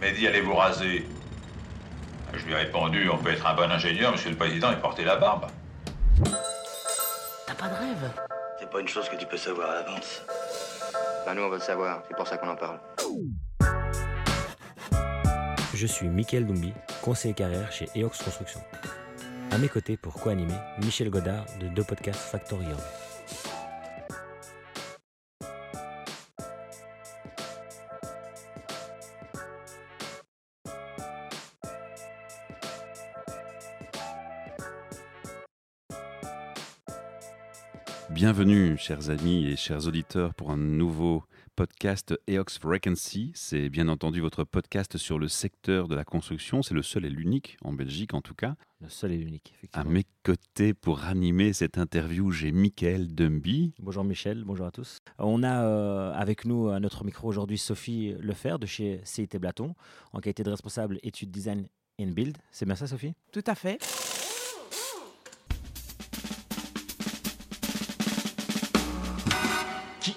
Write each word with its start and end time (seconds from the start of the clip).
Mehdi, 0.00 0.26
allez 0.26 0.40
vous 0.40 0.54
raser. 0.54 1.08
Je 2.34 2.44
lui 2.44 2.52
ai 2.52 2.56
répondu, 2.56 3.08
on 3.08 3.16
peut 3.18 3.30
être 3.30 3.46
un 3.46 3.54
bon 3.54 3.70
ingénieur, 3.70 4.12
monsieur 4.12 4.30
le 4.30 4.36
président, 4.36 4.70
et 4.70 4.76
porter 4.76 5.04
la 5.04 5.16
barbe. 5.16 5.46
T'as 7.46 7.54
pas 7.54 7.68
de 7.68 7.74
rêve? 7.74 8.10
C'est 8.58 8.68
pas 8.68 8.80
une 8.80 8.88
chose 8.88 9.08
que 9.08 9.16
tu 9.16 9.26
peux 9.26 9.36
savoir 9.36 9.70
à 9.70 9.74
l'avance. 9.76 10.22
Bah 11.24 11.34
nous 11.34 11.42
on 11.42 11.48
veut 11.48 11.56
le 11.56 11.62
savoir, 11.62 12.02
c'est 12.08 12.16
pour 12.16 12.28
ça 12.28 12.36
qu'on 12.36 12.48
en 12.48 12.56
parle. 12.56 12.78
Je 15.74 15.86
suis 15.86 16.08
Mickaël 16.08 16.46
Dumbi, 16.46 16.72
conseiller 17.02 17.34
carrière 17.34 17.72
chez 17.72 17.88
EOX 17.96 18.22
Construction. 18.22 18.60
À 19.50 19.58
mes 19.58 19.68
côtés 19.68 19.96
pour 19.96 20.14
co-animer, 20.14 20.54
Michel 20.78 21.10
Godard 21.10 21.46
de 21.60 21.68
deux 21.68 21.84
podcasts 21.84 22.30
Factorium. 22.30 22.78
Bienvenue, 38.26 38.76
chers 38.76 39.08
amis 39.10 39.46
et 39.46 39.54
chers 39.54 39.86
auditeurs, 39.86 40.34
pour 40.34 40.50
un 40.50 40.56
nouveau 40.56 41.22
podcast 41.54 42.12
EOX 42.28 42.58
Vacancy. 42.60 43.30
C'est 43.36 43.68
bien 43.68 43.86
entendu 43.86 44.20
votre 44.20 44.42
podcast 44.42 44.98
sur 44.98 45.20
le 45.20 45.28
secteur 45.28 45.86
de 45.86 45.94
la 45.94 46.04
construction. 46.04 46.60
C'est 46.60 46.74
le 46.74 46.82
seul 46.82 47.04
et 47.04 47.08
l'unique, 47.08 47.56
en 47.62 47.72
Belgique 47.72 48.14
en 48.14 48.22
tout 48.22 48.34
cas. 48.34 48.56
Le 48.80 48.88
seul 48.88 49.12
et 49.12 49.16
l'unique, 49.16 49.52
À 49.52 49.58
effectivement. 49.58 49.90
mes 49.92 50.04
côtés 50.24 50.74
pour 50.74 51.04
animer 51.04 51.52
cette 51.52 51.78
interview, 51.78 52.32
j'ai 52.32 52.50
Michael 52.50 53.14
Dumby. 53.14 53.74
Bonjour 53.78 54.02
Michel, 54.02 54.42
bonjour 54.42 54.66
à 54.66 54.72
tous. 54.72 54.98
On 55.20 55.44
a 55.44 55.62
euh, 55.62 56.12
avec 56.12 56.46
nous 56.46 56.70
à 56.70 56.80
notre 56.80 57.04
micro 57.04 57.28
aujourd'hui 57.28 57.58
Sophie 57.58 58.16
Lefer 58.18 58.56
de 58.60 58.66
chez 58.66 59.00
CIT 59.04 59.38
Blaton, 59.38 59.76
en 60.12 60.18
qualité 60.18 60.42
de 60.42 60.50
responsable 60.50 60.98
études 61.04 61.30
design 61.30 61.68
and 62.00 62.08
build. 62.08 62.36
C'est 62.50 62.66
bien 62.66 62.74
ça 62.74 62.88
Sophie? 62.88 63.14
Tout 63.30 63.44
à 63.46 63.54
fait. 63.54 63.78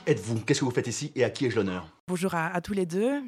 Êtes-vous? 0.10 0.40
Qu'est-ce 0.42 0.62
que 0.62 0.66
vous 0.66 0.72
faites 0.72 0.88
ici 0.88 1.12
et 1.16 1.24
à 1.24 1.30
qui 1.30 1.46
ai-je 1.46 1.56
l'honneur? 1.56 1.88
Bonjour 2.08 2.34
à, 2.34 2.48
à 2.48 2.62
tous 2.62 2.74
les 2.74 2.86
deux. 2.86 3.22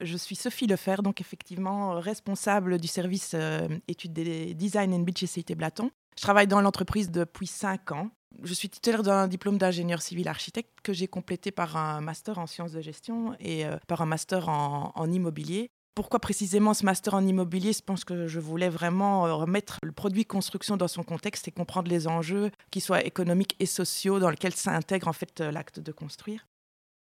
Je 0.00 0.16
suis 0.16 0.36
Sophie 0.36 0.68
Lefer, 0.68 0.96
donc 1.02 1.20
effectivement 1.20 1.94
euh, 1.94 1.98
responsable 1.98 2.78
du 2.78 2.86
service 2.86 3.32
euh, 3.34 3.66
études 3.88 4.12
des 4.12 4.54
design 4.54 4.94
and 4.94 5.04
chez 5.16 5.26
CIT 5.26 5.56
Blaton. 5.56 5.90
Je 6.16 6.22
travaille 6.22 6.46
dans 6.46 6.60
l'entreprise 6.60 7.10
depuis 7.10 7.48
5 7.48 7.92
ans. 7.92 8.10
Je 8.44 8.54
suis 8.54 8.68
titulaire 8.68 9.02
d'un 9.02 9.26
diplôme 9.26 9.58
d'ingénieur 9.58 10.00
civil 10.00 10.28
architecte 10.28 10.70
que 10.84 10.92
j'ai 10.92 11.08
complété 11.08 11.50
par 11.50 11.76
un 11.76 12.00
master 12.00 12.38
en 12.38 12.46
sciences 12.46 12.72
de 12.72 12.80
gestion 12.80 13.34
et 13.40 13.66
euh, 13.66 13.76
par 13.88 14.00
un 14.02 14.06
master 14.06 14.48
en 14.48 15.10
immobilier. 15.10 15.70
Pourquoi 15.98 16.20
précisément 16.20 16.74
ce 16.74 16.84
master 16.84 17.14
en 17.14 17.26
immobilier 17.26 17.72
Je 17.72 17.82
pense 17.82 18.04
que 18.04 18.28
je 18.28 18.38
voulais 18.38 18.68
vraiment 18.68 19.26
euh, 19.26 19.34
remettre 19.34 19.78
le 19.82 19.90
produit 19.90 20.24
construction 20.24 20.76
dans 20.76 20.86
son 20.86 21.02
contexte 21.02 21.48
et 21.48 21.50
comprendre 21.50 21.90
les 21.90 22.06
enjeux, 22.06 22.52
qu'ils 22.70 22.82
soient 22.82 23.04
économiques 23.04 23.56
et 23.58 23.66
sociaux, 23.66 24.20
dans 24.20 24.30
lesquels 24.30 24.54
s'intègre 24.54 25.08
en 25.08 25.12
fait 25.12 25.40
euh, 25.40 25.50
l'acte 25.50 25.80
de 25.80 25.90
construire. 25.90 26.46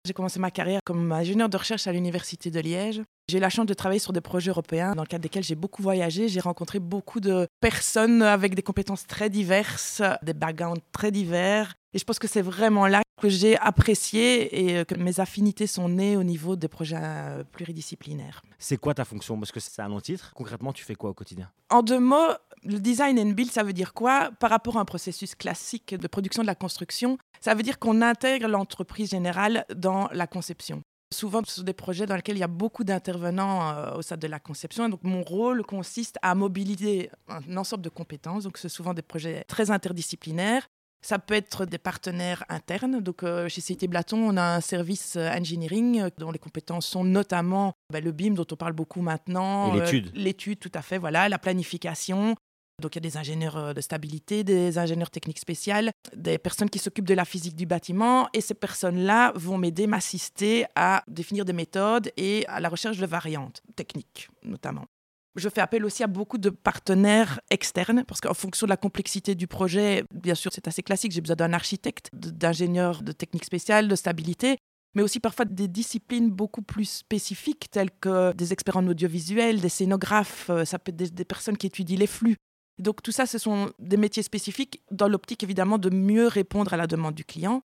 J'ai 0.05 0.13
commencé 0.13 0.39
ma 0.39 0.53
carrière 0.53 0.79
comme 0.85 1.11
ingénieur 1.11 1.49
de 1.49 1.57
recherche 1.57 1.89
à 1.89 1.93
l'Université 1.93 2.53
de 2.53 2.61
Liège. 2.61 3.03
J'ai 3.29 3.39
eu 3.39 3.41
la 3.41 3.51
chance 3.51 3.67
de 3.67 3.75
travailler 3.75 3.99
sur 3.99 4.13
des 4.13 4.21
projets 4.21 4.51
européens 4.51 4.95
dans 4.95 5.03
le 5.03 5.09
cadre 5.09 5.23
desquels 5.23 5.43
j'ai 5.43 5.57
beaucoup 5.57 5.83
voyagé. 5.83 6.29
J'ai 6.29 6.39
rencontré 6.39 6.79
beaucoup 6.79 7.19
de 7.19 7.49
personnes 7.59 8.23
avec 8.23 8.55
des 8.55 8.63
compétences 8.63 9.05
très 9.09 9.31
diverses, 9.31 10.01
des 10.23 10.33
backgrounds 10.33 10.81
très 10.93 11.11
divers. 11.11 11.75
Et 11.97 11.99
je 11.99 12.05
pense 12.05 12.19
que 12.19 12.29
c'est 12.29 12.43
vraiment 12.43 12.87
là 12.87 13.01
que 13.23 13.31
j'ai 13.31 13.57
apprécié 13.57 14.61
et 14.61 14.77
euh, 14.77 14.85
que 14.85 14.95
mes 14.97 15.19
affinités 15.19 15.67
sont 15.67 15.89
nées 15.89 16.19
au 16.19 16.25
niveau 16.25 16.55
des 16.55 16.69
projets 16.69 16.99
euh, 17.01 17.43
pluridisciplinaires. 17.43 18.43
C'est 18.59 18.77
quoi 18.77 18.93
ta 18.93 19.07
fonction? 19.07 19.39
Parce 19.39 19.51
que 19.51 19.61
c'est 19.61 19.81
un 19.81 19.89
long 19.89 20.03
titre. 20.03 20.31
Concrètement, 20.35 20.75
tu 20.75 20.85
fais 20.85 20.95
quoi 20.95 21.09
au 21.09 21.15
quotidien? 21.15 21.51
En 21.71 21.83
deux 21.83 21.99
mots, 21.99 22.35
le 22.65 22.81
design 22.81 23.19
and 23.19 23.31
build, 23.31 23.51
ça 23.51 23.63
veut 23.63 23.73
dire 23.73 23.95
quoi? 23.95 24.31
Par 24.39 24.51
rapport 24.51 24.77
à 24.77 24.81
un 24.81 24.85
processus 24.85 25.35
classique 25.35 25.95
de 25.95 26.07
production 26.07 26.43
de 26.43 26.47
la 26.47 26.55
construction, 26.55 27.17
ça 27.41 27.55
veut 27.55 27.63
dire 27.63 27.79
qu'on 27.79 28.03
intègre 28.03 28.47
l'entreprise 28.47 29.09
générale 29.09 29.65
dans 29.75 30.11
la 30.13 30.27
conception. 30.27 30.83
Souvent, 31.15 31.41
ce 31.47 31.55
sont 31.55 31.63
des 31.63 31.73
projets 31.73 32.05
dans 32.05 32.17
lesquels 32.17 32.37
il 32.37 32.41
y 32.41 32.43
a 32.43 32.47
beaucoup 32.47 32.85
d'intervenants 32.85 33.71
euh, 33.71 33.95
au 33.95 34.03
sein 34.03 34.19
de 34.19 34.27
la 34.27 34.39
conception. 34.39 34.91
Donc, 34.91 35.03
mon 35.03 35.23
rôle 35.23 35.65
consiste 35.65 36.19
à 36.21 36.35
mobiliser 36.35 37.11
un 37.29 37.57
ensemble 37.57 37.85
de 37.85 37.89
compétences. 37.89 38.45
Donc, 38.45 38.59
c'est 38.59 38.69
souvent 38.69 38.93
des 38.93 39.01
projets 39.01 39.45
très 39.49 39.71
interdisciplinaires. 39.71 40.69
Ça 41.07 41.21
peut 41.21 41.35
être 41.35 41.67
des 41.67 41.79
partenaires 41.79 42.45
internes. 42.49 42.99
Donc, 42.99 43.23
euh, 43.23 43.49
chez 43.49 43.61
CIT 43.61 43.87
Blaton, 43.87 44.19
on 44.19 44.37
a 44.37 44.43
un 44.57 44.61
service 44.61 45.15
euh, 45.15 45.31
engineering 45.31 46.01
euh, 46.01 46.11
dont 46.19 46.33
les 46.33 46.41
compétences 46.41 46.85
sont 46.85 47.05
notamment 47.05 47.75
bah, 47.93 48.01
le 48.01 48.11
BIM, 48.11 48.35
dont 48.35 48.47
on 48.51 48.57
parle 48.57 48.73
beaucoup 48.73 49.03
maintenant. 49.03 49.73
Et 49.73 49.79
euh, 49.79 49.85
l'étude. 49.85 50.11
L'étude, 50.17 50.59
tout 50.59 50.73
à 50.75 50.83
fait, 50.83 50.99
voilà. 50.99 51.29
La 51.29 51.39
planification. 51.39 52.35
Donc, 52.83 52.97
il 52.97 52.97
y 52.97 53.07
a 53.07 53.09
des 53.09 53.17
ingénieurs 53.17 53.73
de 53.73 53.81
stabilité, 53.81 54.43
des 54.43 54.79
ingénieurs 54.79 55.13
techniques 55.13 55.39
spéciales, 55.39 55.93
des 56.13 56.39
personnes 56.39 56.71
qui 56.71 56.81
s'occupent 56.81 57.07
de 57.07 57.15
la 57.15 57.25
physique 57.25 57.55
du 57.55 57.67
bâtiment. 57.67 58.29
Et 58.33 58.41
ces 58.41 58.55
personnes-là 58.55 59.31
vont 59.37 59.59
m'aider, 59.59 59.87
m'assister 59.87 60.67
à 60.75 61.05
définir 61.07 61.45
des 61.45 61.53
méthodes 61.53 62.11
et 62.17 62.45
à 62.49 62.59
la 62.59 62.69
recherche 62.69 62.99
de 62.99 63.07
variantes 63.07 63.63
techniques, 63.77 64.29
notamment. 64.43 64.87
Je 65.37 65.49
fais 65.51 65.61
appel 65.61 65.85
aussi 65.85 66.03
à 66.03 66.07
beaucoup 66.07 66.39
de 66.39 66.49
partenaires 66.49 67.41
externes 67.51 68.05
parce 68.07 68.21
qu'en 68.21 68.33
fonction 68.33 68.67
de 68.67 68.71
la 68.71 68.79
complexité 68.79 69.35
du 69.35 69.47
projet, 69.47 70.05
bien 70.15 70.35
sûr, 70.35 70.51
c'est 70.53 70.67
assez 70.67 70.83
classique. 70.83 71.13
J'ai 71.13 71.21
besoin 71.21 71.37
d'un 71.37 71.53
architecte, 71.53 72.11
d'ingénieur 72.15 73.03
de 73.03 73.13
technique 73.13 73.45
spéciale, 73.45 73.87
de 73.87 73.95
stabilité, 73.97 74.57
mais 74.95 75.03
aussi 75.03 75.21
parfois 75.21 75.45
des 75.45 75.69
disciplines 75.69 76.31
beaucoup 76.31 76.63
plus 76.63 76.89
spécifiques 76.89 77.71
telles 77.71 77.91
que 77.91 78.33
des 78.33 78.55
experts 78.55 78.79
en 78.79 78.87
audiovisuel, 78.87 79.61
des 79.61 79.69
scénographes, 79.69 80.49
euh, 80.49 80.65
des 80.91 81.25
personnes 81.27 81.59
qui 81.59 81.67
étudient 81.67 81.99
les 81.99 82.07
flux. 82.07 82.37
Donc 82.79 83.03
tout 83.03 83.13
ça, 83.13 83.27
ce 83.27 83.37
sont 83.37 83.73
des 83.79 83.99
métiers 83.99 84.23
spécifiques 84.23 84.83
dans 84.91 85.09
l'optique 85.09 85.43
évidemment 85.43 85.77
de 85.77 85.91
mieux 85.91 86.29
répondre 86.29 86.73
à 86.73 86.79
la 86.79 86.87
demande 86.87 87.15
du 87.15 87.25
client. 87.25 87.61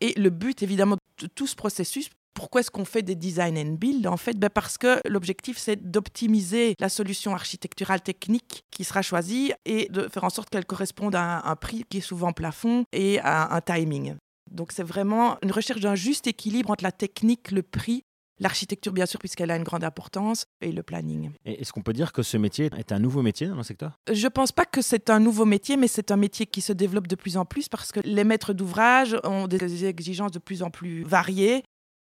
Et 0.00 0.18
le 0.18 0.30
but 0.30 0.62
évidemment 0.62 0.96
de 1.18 1.26
tout 1.26 1.48
ce 1.48 1.56
processus, 1.56 2.08
pourquoi 2.34 2.60
est-ce 2.60 2.70
qu'on 2.70 2.84
fait 2.84 3.02
des 3.02 3.14
design 3.14 3.58
and 3.58 3.74
build 3.74 4.06
En 4.06 4.16
fait, 4.16 4.38
ben 4.38 4.50
parce 4.50 4.78
que 4.78 5.00
l'objectif, 5.08 5.58
c'est 5.58 5.90
d'optimiser 5.90 6.74
la 6.78 6.88
solution 6.88 7.34
architecturale 7.34 8.00
technique 8.00 8.64
qui 8.70 8.84
sera 8.84 9.02
choisie 9.02 9.52
et 9.64 9.88
de 9.90 10.08
faire 10.08 10.24
en 10.24 10.30
sorte 10.30 10.50
qu'elle 10.50 10.66
corresponde 10.66 11.14
à 11.14 11.46
un, 11.48 11.56
prix 11.56 11.84
qui 11.88 11.98
est 11.98 12.02
souvent 12.02 12.32
plafond 12.32 12.84
et 12.92 13.18
à 13.20 13.54
un 13.54 13.60
timing. 13.60 14.14
Donc 14.50 14.72
c'est 14.72 14.82
vraiment 14.82 15.36
une 15.42 15.52
recherche 15.52 15.80
d'un 15.80 15.94
juste 15.94 16.26
équilibre 16.26 16.70
entre 16.70 16.84
la 16.84 16.92
technique, 16.92 17.50
le 17.50 17.62
prix, 17.62 18.02
l'architecture 18.40 18.92
bien 18.92 19.06
sûr 19.06 19.20
puisqu'elle 19.20 19.50
a 19.50 19.56
une 19.56 19.62
grande 19.62 19.84
importance 19.84 20.46
et 20.60 20.72
le 20.72 20.82
planning. 20.82 21.30
Est-ce 21.44 21.72
qu'on 21.72 21.82
peut 21.82 21.92
dire 21.92 22.12
que 22.12 22.22
ce 22.22 22.36
métier 22.36 22.70
est 22.76 22.90
un 22.90 22.98
nouveau 22.98 23.22
métier 23.22 23.46
dans 23.46 23.56
le 23.56 23.62
secteur? 23.62 23.92
Je 24.10 24.26
pense 24.26 24.50
pas 24.50 24.64
que 24.64 24.82
c'est 24.82 25.10
un 25.10 25.20
nouveau 25.20 25.44
métier, 25.44 25.76
mais 25.76 25.88
c'est 25.88 26.10
un 26.10 26.16
métier 26.16 26.46
qui 26.46 26.60
se 26.60 26.72
développe 26.72 27.06
de 27.06 27.16
plus 27.16 27.36
en 27.36 27.44
plus 27.44 27.68
parce 27.68 27.92
que 27.92 28.00
les 28.02 28.24
maîtres 28.24 28.52
d'ouvrage 28.52 29.16
ont 29.24 29.46
des 29.46 29.84
exigences 29.84 30.32
de 30.32 30.38
plus 30.38 30.62
en 30.62 30.70
plus 30.70 31.04
variées. 31.04 31.62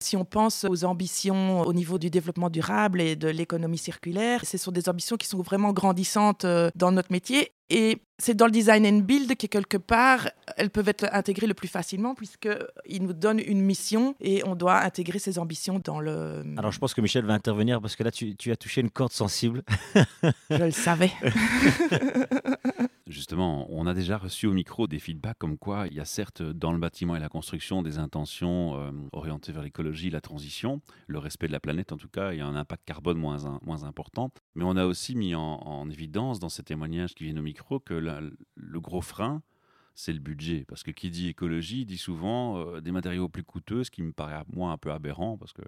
Si 0.03 0.17
on 0.17 0.25
pense 0.25 0.65
aux 0.69 0.85
ambitions 0.85 1.61
au 1.63 1.73
niveau 1.73 1.99
du 1.99 2.11
développement 2.11 2.51
durable 2.51 3.01
et 3.01 3.15
de 3.15 3.29
l'économie 3.29 3.79
circulaire, 3.79 4.45
ce 4.45 4.59
sont 4.59 4.73
des 4.73 4.89
ambitions 4.89 5.17
qui 5.17 5.29
sont 5.29 5.41
vraiment 5.41 5.73
grandissantes 5.73 6.45
euh, 6.45 6.71
dans 6.75 6.91
notre 6.91 7.13
métier. 7.13 7.53
Et 7.71 7.99
c'est 8.19 8.35
dans 8.35 8.47
le 8.47 8.51
design 8.51 8.85
and 8.85 8.99
build 8.99 9.37
que 9.37 9.47
quelque 9.47 9.77
part, 9.77 10.29
elles 10.57 10.71
peuvent 10.71 10.89
être 10.89 11.07
intégrées 11.13 11.47
le 11.47 11.55
plus 11.55 11.69
facilement 11.69 12.15
puisqu'ils 12.15 13.03
nous 13.03 13.13
donnent 13.13 13.41
une 13.41 13.63
mission 13.63 14.15
et 14.21 14.43
on 14.45 14.57
doit 14.57 14.81
intégrer 14.83 15.19
ces 15.19 15.39
ambitions 15.39 15.81
dans 15.83 16.01
le... 16.01 16.45
Alors 16.59 16.73
je 16.73 16.79
pense 16.79 16.93
que 16.93 17.01
Michel 17.01 17.25
va 17.25 17.33
intervenir 17.33 17.81
parce 17.81 17.97
que 17.97 18.03
là 18.03 18.11
tu, 18.11 18.37
tu 18.37 18.51
as 18.51 18.57
touché 18.57 18.81
une 18.81 18.91
corde 18.91 19.13
sensible. 19.13 19.63
Je 20.51 20.65
le 20.65 20.71
savais. 20.73 21.13
Justement, 23.13 23.67
on 23.71 23.87
a 23.87 23.93
déjà 23.93 24.17
reçu 24.17 24.47
au 24.47 24.55
micro 24.55 24.87
des 24.87 24.99
feedbacks 24.99 25.37
comme 25.37 25.59
quoi 25.59 25.87
il 25.87 25.93
y 25.93 26.01
a 26.01 26.07
certes 26.07 26.43
dans 26.43 26.73
le 26.73 26.79
bâtiment 26.79 27.15
et 27.15 27.21
la 27.21 27.29
construction 27.29 27.83
des 27.83 27.99
intentions 27.99 28.81
euh, 28.81 28.91
orientées 29.13 29.53
vers 29.53 29.63
l'écologie, 29.63 30.09
la 30.09 30.23
transition, 30.23 30.81
le 31.09 31.19
respect 31.19 31.47
de 31.47 31.53
la 31.53 31.61
planète 31.61 31.93
en 31.93 31.99
tout 31.99 32.09
cas, 32.09 32.33
il 32.33 32.39
y 32.39 32.41
a 32.41 32.47
un 32.47 32.57
impact 32.57 32.87
carbone 32.87 33.19
moins, 33.19 33.61
moins 33.63 33.85
important. 33.85 34.31
Mais 34.55 34.65
on 34.65 34.77
a 34.77 34.87
aussi 34.87 35.15
mis 35.15 35.35
en, 35.35 35.43
en 35.43 35.91
évidence 35.91 36.39
dans 36.39 36.49
ces 36.49 36.63
témoignages 36.63 37.15
qui 37.15 37.25
viennent 37.25 37.39
au 37.39 37.43
micro 37.43 37.81
que 37.81 37.93
le 37.93 38.81
gros 38.81 39.03
frein, 39.03 39.43
c'est 39.95 40.13
le 40.13 40.19
budget. 40.19 40.65
Parce 40.69 40.83
que 40.83 40.91
qui 40.91 41.11
dit 41.11 41.29
écologie 41.29 41.85
dit 41.85 41.99
souvent 41.99 42.59
euh, 42.59 42.81
des 42.81 42.93
matériaux 42.93 43.29
plus 43.29 43.45
coûteux, 43.45 43.85
ce 43.85 43.91
qui 43.91 44.03
me 44.03 44.13
paraît 44.13 44.43
moi 44.53 44.73
un 44.73 44.79
peu 44.79 44.93
aberrant 44.93 45.37
parce 45.37 45.53
que 45.53 45.63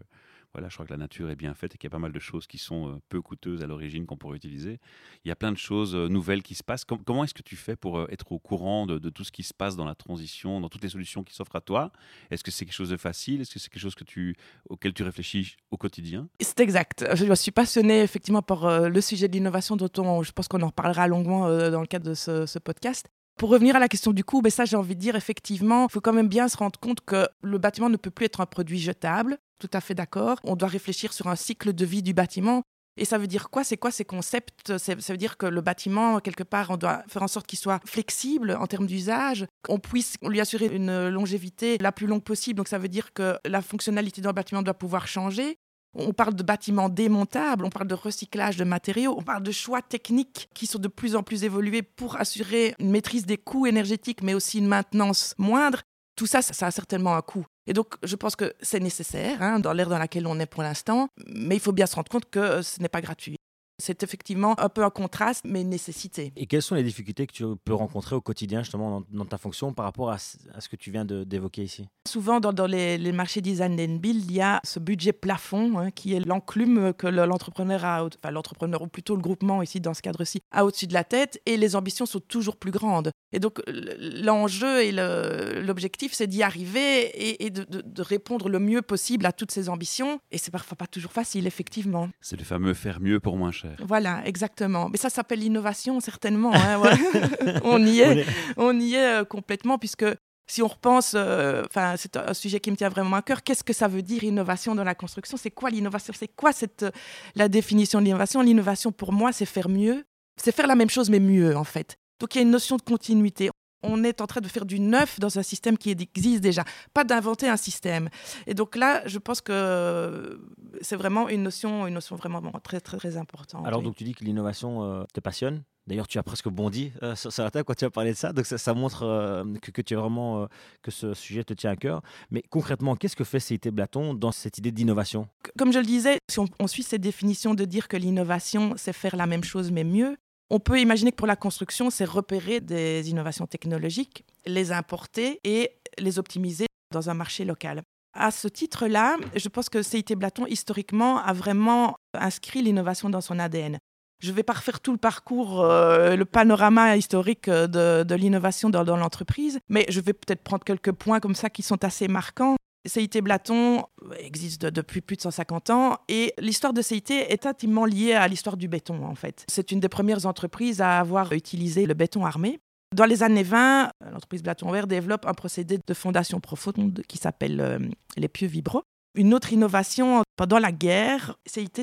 voilà, 0.53 0.69
je 0.69 0.75
crois 0.75 0.87
que 0.87 0.93
la 0.93 0.99
nature 0.99 1.31
est 1.31 1.37
bien 1.37 1.53
faite 1.53 1.75
et 1.75 1.79
qu'il 1.79 1.89
y 1.89 1.91
a 1.91 1.91
pas 1.91 1.99
mal 1.99 2.13
de 2.13 2.19
choses 2.21 2.47
qui 2.47 2.59
sont 2.59 2.89
euh, 2.89 3.01
peu 3.09 3.21
coûteuses 3.21 3.63
à 3.63 3.67
l'origine 3.67 4.07
qu'on 4.07 4.17
pourrait 4.17 4.37
utiliser. 4.37 4.79
Il 5.25 5.29
y 5.29 5.33
a 5.33 5.37
plein 5.37 5.51
de 5.51 5.59
choses 5.59 5.97
euh, 5.97 6.09
nouvelles 6.09 6.43
qui 6.45 6.55
se 6.55 6.63
passent. 6.63 6.85
Com- 6.85 7.03
comment 7.05 7.25
est-ce 7.25 7.35
que 7.35 7.43
tu 7.43 7.57
fais 7.57 7.75
pour 7.75 8.03
être 8.11 8.31
au 8.31 8.39
courant 8.39 8.87
de, 8.87 8.99
tout 9.11 9.25
ce 9.25 9.33
qui 9.33 9.43
se 9.43 9.53
passe 9.53 9.75
dans 9.75 9.85
la 9.85 9.97
transition, 9.97 10.61
dans 10.61 10.69
toutes 10.69 10.85
les 10.85 10.89
solutions 10.89 11.25
qui 11.25 11.35
s'offrent 11.35 11.57
à 11.57 11.61
toi? 11.61 11.91
Est-ce 12.31 12.45
que 12.45 12.51
c'est 12.51 12.65
quelque 12.65 12.75
chose 12.75 12.91
de 12.91 12.97
facile? 12.97 13.41
Est-ce 13.41 13.53
que 13.53 13.59
c'est 13.59 13.69
quelque 13.69 13.83
chose 13.83 13.97
que 13.97 14.05
tu, 14.05 14.37
auquel 14.69 14.95
tu 14.95 15.03
réfléchis 15.03 15.57
au 15.73 15.77
quotidien? 15.77 16.29
C'est 16.41 16.61
exact. 16.61 17.05
Je 17.15 17.35
suis 17.35 17.51
passionnée 17.51 18.03
effectivement 18.03 18.43
par 18.43 18.89
le 18.89 19.01
sujet 19.01 19.27
de 19.27 19.33
l'innovation 19.33 19.77
dont 19.77 19.91
on, 19.99 20.23
je 20.23 20.33
pense 20.33 20.47
qu'on 20.47 20.63
en 20.63 20.69
reparlera 20.69 21.09
longuement 21.09 21.49
dans 21.71 21.81
le 21.81 21.87
cadre 21.87 22.09
de 22.09 22.15
ce 22.15 22.59
podcast. 22.59 23.09
Pour 23.37 23.51
revenir 23.51 23.75
à 23.75 23.81
la 23.81 23.89
question 23.89 24.13
du 24.13 24.23
coût, 24.23 24.43
ben 24.43 24.51
ça 24.51 24.65
j'ai 24.65 24.77
envie 24.77 24.95
de 24.95 25.01
dire 25.01 25.17
effectivement, 25.17 25.87
il 25.89 25.93
faut 25.93 26.01
quand 26.01 26.13
même 26.13 26.29
bien 26.29 26.49
se 26.49 26.57
rendre 26.57 26.79
compte 26.79 27.01
que 27.05 27.29
le 27.43 27.59
bâtiment 27.59 27.91
ne 27.91 27.97
peut 27.97 28.11
plus 28.11 28.27
être 28.27 28.41
un 28.41 28.47
produit 28.47 28.79
jetable. 28.79 29.39
Tout 29.59 29.71
à 29.73 29.81
fait 29.81 29.95
d'accord. 29.95 30.39
On 30.45 30.57
doit 30.57 30.69
réfléchir 30.69 31.13
sur 31.13 31.27
un 31.27 31.37
cycle 31.37 31.73
de 31.73 31.85
vie 31.85 32.03
du 32.03 32.15
bâtiment. 32.15 32.63
Et 32.97 33.05
ça 33.05 33.19
veut 33.19 33.27
dire 33.27 33.51
quoi? 33.51 33.65
C'est 33.65 33.77
quoi 33.77 33.91
ces 33.91 34.05
concepts? 34.05 34.79
Ça 34.79 34.95
veut 34.95 35.17
dire 35.17 35.37
que 35.37 35.47
le 35.47 35.61
bâtiment, 35.61 36.21
quelque 36.21 36.45
part, 36.45 36.71
on 36.71 36.77
doit 36.77 37.03
faire 37.09 37.25
en 37.25 37.29
sorte 37.29 37.47
qu'il 37.47 37.59
soit 37.59 37.81
flexible 37.85 38.57
en 38.61 38.69
termes 38.69 38.87
d'usage, 38.87 39.47
qu'on 39.65 39.81
puisse 39.81 40.15
lui 40.23 40.41
assurer 40.41 40.67
une 40.67 41.09
longévité 41.09 41.77
la 41.79 41.91
plus 41.91 42.07
longue 42.07 42.23
possible. 42.23 42.57
Donc 42.57 42.69
ça 42.69 42.79
veut 42.79 42.89
dire 42.89 43.13
que 43.13 43.37
la 43.45 43.63
fonctionnalité 43.63 44.21
d'un 44.21 44.33
bâtiment 44.33 44.63
doit 44.63 44.75
pouvoir 44.75 45.09
changer. 45.09 45.59
On 45.95 46.13
parle 46.13 46.35
de 46.35 46.43
bâtiments 46.43 46.89
démontables, 46.89 47.65
on 47.65 47.71
parle 47.71 47.87
de 47.87 47.95
recyclage 47.95 48.57
de 48.57 48.65
matériaux, 48.65 49.15
on 49.17 49.23
parle 49.23 49.43
de 49.43 49.53
choix 49.53 49.83
techniques 49.83 50.49
qui 50.55 50.67
sont 50.67 50.79
de 50.79 50.89
plus 50.89 51.15
en 51.15 51.23
plus 51.23 51.45
évolués 51.45 51.83
pour 51.83 52.17
assurer 52.17 52.75
une 52.79 52.91
maîtrise 52.91 53.27
des 53.27 53.39
coûts 53.39 53.67
énergétiques, 53.67 54.23
mais 54.23 54.35
aussi 54.35 54.59
une 54.59 54.67
maintenance 54.67 55.35
moindre. 55.39 55.83
Tout 56.17 56.27
ça, 56.27 56.43
ça 56.43 56.67
a 56.67 56.71
certainement 56.71 57.17
un 57.17 57.23
coût. 57.23 57.47
Et 57.67 57.73
donc, 57.73 57.95
je 58.03 58.17
pense 58.17 58.37
que 58.37 58.53
c'est 58.61 58.81
nécessaire 58.81 59.43
hein, 59.43 59.59
dans 59.59 59.73
l'ère 59.73 59.89
dans 59.89 59.99
laquelle 59.99 60.27
on 60.27 60.39
est 60.39 60.47
pour 60.47 60.63
l'instant, 60.63 61.09
mais 61.27 61.57
il 61.57 61.61
faut 61.61 61.73
bien 61.73 61.87
se 61.87 61.95
rendre 61.97 62.11
compte 62.11 62.29
que 62.31 62.63
ce 62.63 62.81
n'est 62.81 62.89
pas 62.89 63.01
gratuit. 63.01 63.37
C'est 63.79 64.03
effectivement 64.03 64.59
un 64.61 64.69
peu 64.69 64.85
un 64.85 64.91
contraste, 64.91 65.45
mais 65.45 65.63
une 65.63 65.71
nécessité. 65.71 66.33
Et 66.37 66.47
quelles 66.47 66.63
sont 66.63 66.75
les 66.75 66.83
difficultés 66.83 67.27
que 67.27 67.33
tu 67.33 67.45
peux 67.65 67.75
rencontrer 67.75 68.15
au 68.15 68.21
quotidien, 68.21 68.63
justement, 68.63 69.03
dans, 69.11 69.25
ta 69.25 69.39
fonction 69.39 69.73
par 69.73 69.85
rapport 69.85 70.11
à, 70.11 70.19
ce 70.19 70.69
que 70.69 70.77
tu 70.77 70.91
viens 70.91 71.05
d'évoquer 71.05 71.65
ici? 71.65 71.89
Souvent, 72.07 72.41
dans, 72.41 72.67
les, 72.67 73.13
marchés 73.13 73.41
design 73.41 73.81
and 73.81 73.97
build, 73.97 74.25
il 74.25 74.33
y 74.33 74.41
a 74.41 74.61
ce 74.65 74.79
budget 74.79 75.13
plafond 75.13 75.79
hein, 75.79 75.91
qui 75.91 76.15
est 76.15 76.21
l'enclume 76.21 76.93
que 76.95 77.07
l'entrepreneur 77.07 77.85
a, 77.85 78.05
enfin 78.05 78.31
l'entrepreneur 78.31 78.83
ou 78.83 78.87
plutôt 78.87 79.17
le 79.17 79.23
groupement 79.23 79.63
ici 79.63 79.81
dans 79.81 79.95
ce 79.95 80.03
cadre-ci, 80.03 80.41
a 80.53 80.65
au-dessus 80.65 80.87
de 80.87 80.95
la 80.95 81.05
tête, 81.05 81.41
et 81.47 81.57
les 81.57 81.77
ambitions 81.77 82.07
sont 82.07 82.21
toujours 82.21 82.57
plus 82.57 82.71
grandes. 82.71 83.11
Et 83.33 83.41
donc, 83.41 83.61
l'enjeu 83.67 84.83
et 84.83 84.93
l'objectif, 84.93 86.13
c'est 86.13 86.29
d'y 86.29 86.43
arriver 86.45 87.43
et, 87.45 87.51
de, 87.51 87.65
de 87.65 88.03
répondre 88.03 88.49
le 88.49 88.61
mieux 88.61 88.83
possible 88.83 89.27
à 89.27 89.33
toutes 89.33 89.51
ces 89.51 89.69
ambitions. 89.69 90.21
Et 90.31 90.39
c'est 90.39 90.53
parfois 90.53 90.77
pas 90.77 90.87
toujours 90.87 91.13
facile, 91.13 91.47
effectivement. 91.47 92.09
C'est 92.21 92.39
le 92.39 92.45
fameux 92.45 92.75
faire 92.75 93.01
mieux 93.01 93.19
pour 93.19 93.37
moins 93.37 93.51
cher. 93.51 93.64
Voilà, 93.81 94.23
exactement. 94.27 94.89
Mais 94.89 94.99
ça 94.99 95.11
s'appelle 95.11 95.41
l'innovation, 95.41 96.01
certainement. 96.01 96.53
Hein, 96.55 96.81
on 97.65 97.85
y 97.85 98.01
est, 98.01 98.25
on, 98.57 98.79
y 98.79 98.95
est 98.95 99.21
euh, 99.21 99.25
complètement, 99.25 99.79
puisque 99.79 100.07
si 100.47 100.63
on 100.63 100.69
repense, 100.69 101.13
euh, 101.15 101.63
enfin, 101.67 101.95
c'est 101.97 102.17
un 102.17 102.35
sujet 102.35 102.61
qui 102.61 102.71
me 102.71 102.77
tient 102.77 102.89
vraiment 102.89 103.17
à 103.17 103.23
cœur. 103.23 103.43
Qu'est-ce 103.43 103.65
que 103.65 103.73
ça 103.73 103.89
veut 103.89 104.03
dire 104.03 104.25
innovation 104.25 104.75
dans 104.75 104.85
la 104.85 104.95
construction? 104.95 105.37
C'est 105.37 105.51
quoi 105.51 105.71
l'innovation? 105.71 106.13
C'est 106.17 106.29
quoi 106.29 106.53
cette, 106.53 106.83
euh, 106.83 106.91
la 107.35 107.49
définition 107.49 108.01
de 108.01 108.05
l'innovation? 108.05 108.43
L'innovation, 108.43 108.93
pour 108.93 109.13
moi, 109.13 109.33
c'est 109.33 109.47
faire 109.47 109.69
mieux. 109.69 110.05
C'est 110.37 110.55
faire 110.55 110.67
la 110.67 110.75
même 110.75 110.91
chose, 110.91 111.11
mais 111.11 111.21
mieux, 111.21 111.57
en 111.57 111.65
fait. 111.65 111.97
Donc, 112.21 112.35
il 112.35 112.39
y 112.39 112.41
a 112.41 112.43
une 112.43 112.51
notion 112.51 112.77
de 112.77 112.83
continuité 112.83 113.51
on 113.85 114.03
est 114.05 114.21
en 114.21 114.27
train 114.27 114.41
de 114.41 114.49
faire 114.49 114.65
du 114.65 114.81
neuf 114.81 115.21
dans 115.21 115.39
un 115.39 115.43
système 115.43 115.79
qui 115.79 115.91
existe 115.91 116.41
déjà, 116.41 116.65
pas 116.93 117.05
d'inventer 117.05 117.49
un 117.49 117.57
système. 117.57 118.09
Et 118.47 118.55
donc 118.55 118.77
là, 118.77 119.03
je 119.07 119.19
pense 119.19 119.41
que 119.41 120.41
c'est 120.81 120.97
vraiment 120.97 121.29
une 121.29 121.43
notion, 121.43 121.87
une 121.87 121.95
notion 121.95 122.17
vraiment 122.17 122.41
très, 122.63 122.81
très, 122.81 122.97
très 122.97 123.17
importante. 123.17 123.67
Alors, 123.67 123.83
donc 123.83 123.97
tu 123.97 124.05
dis 124.05 124.15
que 124.15 124.25
l'innovation 124.25 124.83
euh, 124.83 125.05
te 125.13 125.21
passionne 125.21 125.63
D'ailleurs, 125.87 126.09
tu 126.09 126.17
as 126.17 126.23
presque 126.23 126.49
bondi 126.49 126.93
euh, 127.03 127.15
sur, 127.15 127.31
la 127.43 127.51
table 127.51 127.67
quand 127.67 127.77
tu 127.77 127.85
as 127.85 127.91
parlé 127.91 128.13
de 128.13 128.17
ça. 128.17 128.33
Donc, 128.33 128.47
ça, 128.47 128.73
montre 128.73 129.03
euh, 129.03 129.45
que, 129.61 129.71
que, 129.71 129.83
tu 129.83 129.93
es 129.93 129.97
vraiment 129.99 130.49
que 130.81 130.91
ce 130.91 131.13
sujet 131.13 131.45
te 131.45 131.53
tient 131.53 131.73
à 131.73 131.77
cœur. 131.77 132.01
Mais 132.31 132.43
concrètement, 132.49 132.97
qu'est-ce 132.97 133.15
que 133.15 133.23
fait 133.23 133.39
CIT 133.39 133.69
Blaton 133.71 134.15
dans 134.15 134.33
cette 134.33 134.57
idée 134.57 134.73
d'innovation? 134.73 135.29
Comme 135.59 135.75
je 135.75 135.79
le 135.79 135.85
disais, 135.85 136.17
si 136.31 136.39
on 136.41 136.67
suit 136.69 136.85
cette 136.85 137.03
définition 137.03 137.53
de 137.53 137.67
dire 137.67 137.87
que 137.87 137.99
l'innovation, 137.99 138.73
c'est 138.79 138.95
faire 138.95 139.15
la 139.15 139.27
même 139.27 139.45
chose 139.45 139.71
mais 139.71 139.85
mieux, 139.85 140.17
on 140.55 140.61
peut 140.61 140.79
imaginer 140.79 141.11
que 141.11 141.17
pour 141.17 141.27
la 141.27 141.35
construction, 141.35 141.91
c'est 141.91 142.05
repérer 142.05 142.61
des 142.61 143.11
innovations 143.11 143.45
technologiques, 143.45 144.25
les 144.47 144.71
importer 144.71 145.41
et 145.43 145.73
les 145.99 146.21
optimiser 146.21 146.67
dans 146.93 147.11
un 147.11 147.15
marché 147.15 147.45
local. 147.45 147.83
À 148.17 148.31
ce 148.31 148.47
titre-là, 148.47 149.17
je 149.35 149.49
pense 149.49 149.69
que 149.69 149.83
CIT 149.83 150.15
Blaton, 150.15 150.47
historiquement, 150.47 151.19
a 151.19 151.33
vraiment 151.33 151.97
inscrit 152.13 152.63
l'innovation 152.63 153.11
dans 153.11 153.21
son 153.21 153.41
ADN. 153.41 153.79
Je 154.23 154.31
ne 154.31 154.37
vais 154.37 154.45
pas 154.45 154.53
refaire 154.53 154.79
tout 154.79 154.93
le 154.93 154.99
parcours, 154.99 155.61
euh, 155.61 156.15
le 156.15 156.25
panorama 156.25 156.97
historique 156.97 157.51
de, 157.51 158.15
l'innovation 158.15 158.71
dans 158.71 158.85
l'entreprise, 158.97 159.59
mais 159.69 159.85
je 159.89 160.01
vais 160.01 160.13
peut-être 160.13 160.45
prendre 160.45 160.63
quelques 160.63 160.93
points 160.93 161.19
comme 161.19 161.35
ça 161.35 161.51
qui 161.51 161.65
sont 161.65 161.83
assez 161.83 162.07
marquants. 162.07 162.55
CIT 162.87 163.23
Blaton 163.23 163.85
existe 164.19 164.67
depuis 164.67 165.01
plus 165.01 165.17
de 165.17 165.23
150 165.23 165.71
ans 165.71 165.97
et 166.09 166.35
l'histoire 166.39 166.73
de 166.73 166.83
CIT 166.83 167.13
est 167.13 167.47
intimement 167.47 167.87
liée 167.87 168.13
à 168.13 168.29
l'histoire 168.29 168.57
du 168.57 168.69
béton 168.69 169.07
en 169.07 169.15
fait. 169.15 169.45
C'est 169.49 169.73
une 169.73 169.81
des 169.81 169.89
premières 169.89 170.27
entreprises 170.27 170.81
à 170.81 170.99
avoir 170.99 171.33
utilisé 171.33 171.87
le 171.87 171.95
béton 171.95 172.25
armé. 172.27 172.61
Dans 172.95 173.07
les 173.07 173.23
années 173.23 173.43
20, 173.43 173.91
l'entreprise 174.13 174.43
Blaton 174.43 174.71
Vert 174.71 174.87
développe 174.87 175.27
un 175.27 175.35
procédé 175.35 175.81
de 175.85 175.95
fondation 175.95 176.41
profonde 176.41 177.03
qui 177.09 177.19
s'appelle 177.19 177.61
euh, 177.61 177.79
les 178.17 178.29
pieux 178.29 178.47
vibro. 178.47 178.83
Une 179.17 179.33
autre 179.33 179.53
innovation 179.53 180.23
pendant 180.37 180.59
la 180.59 180.73
guerre, 180.73 181.37
CIT, 181.47 181.83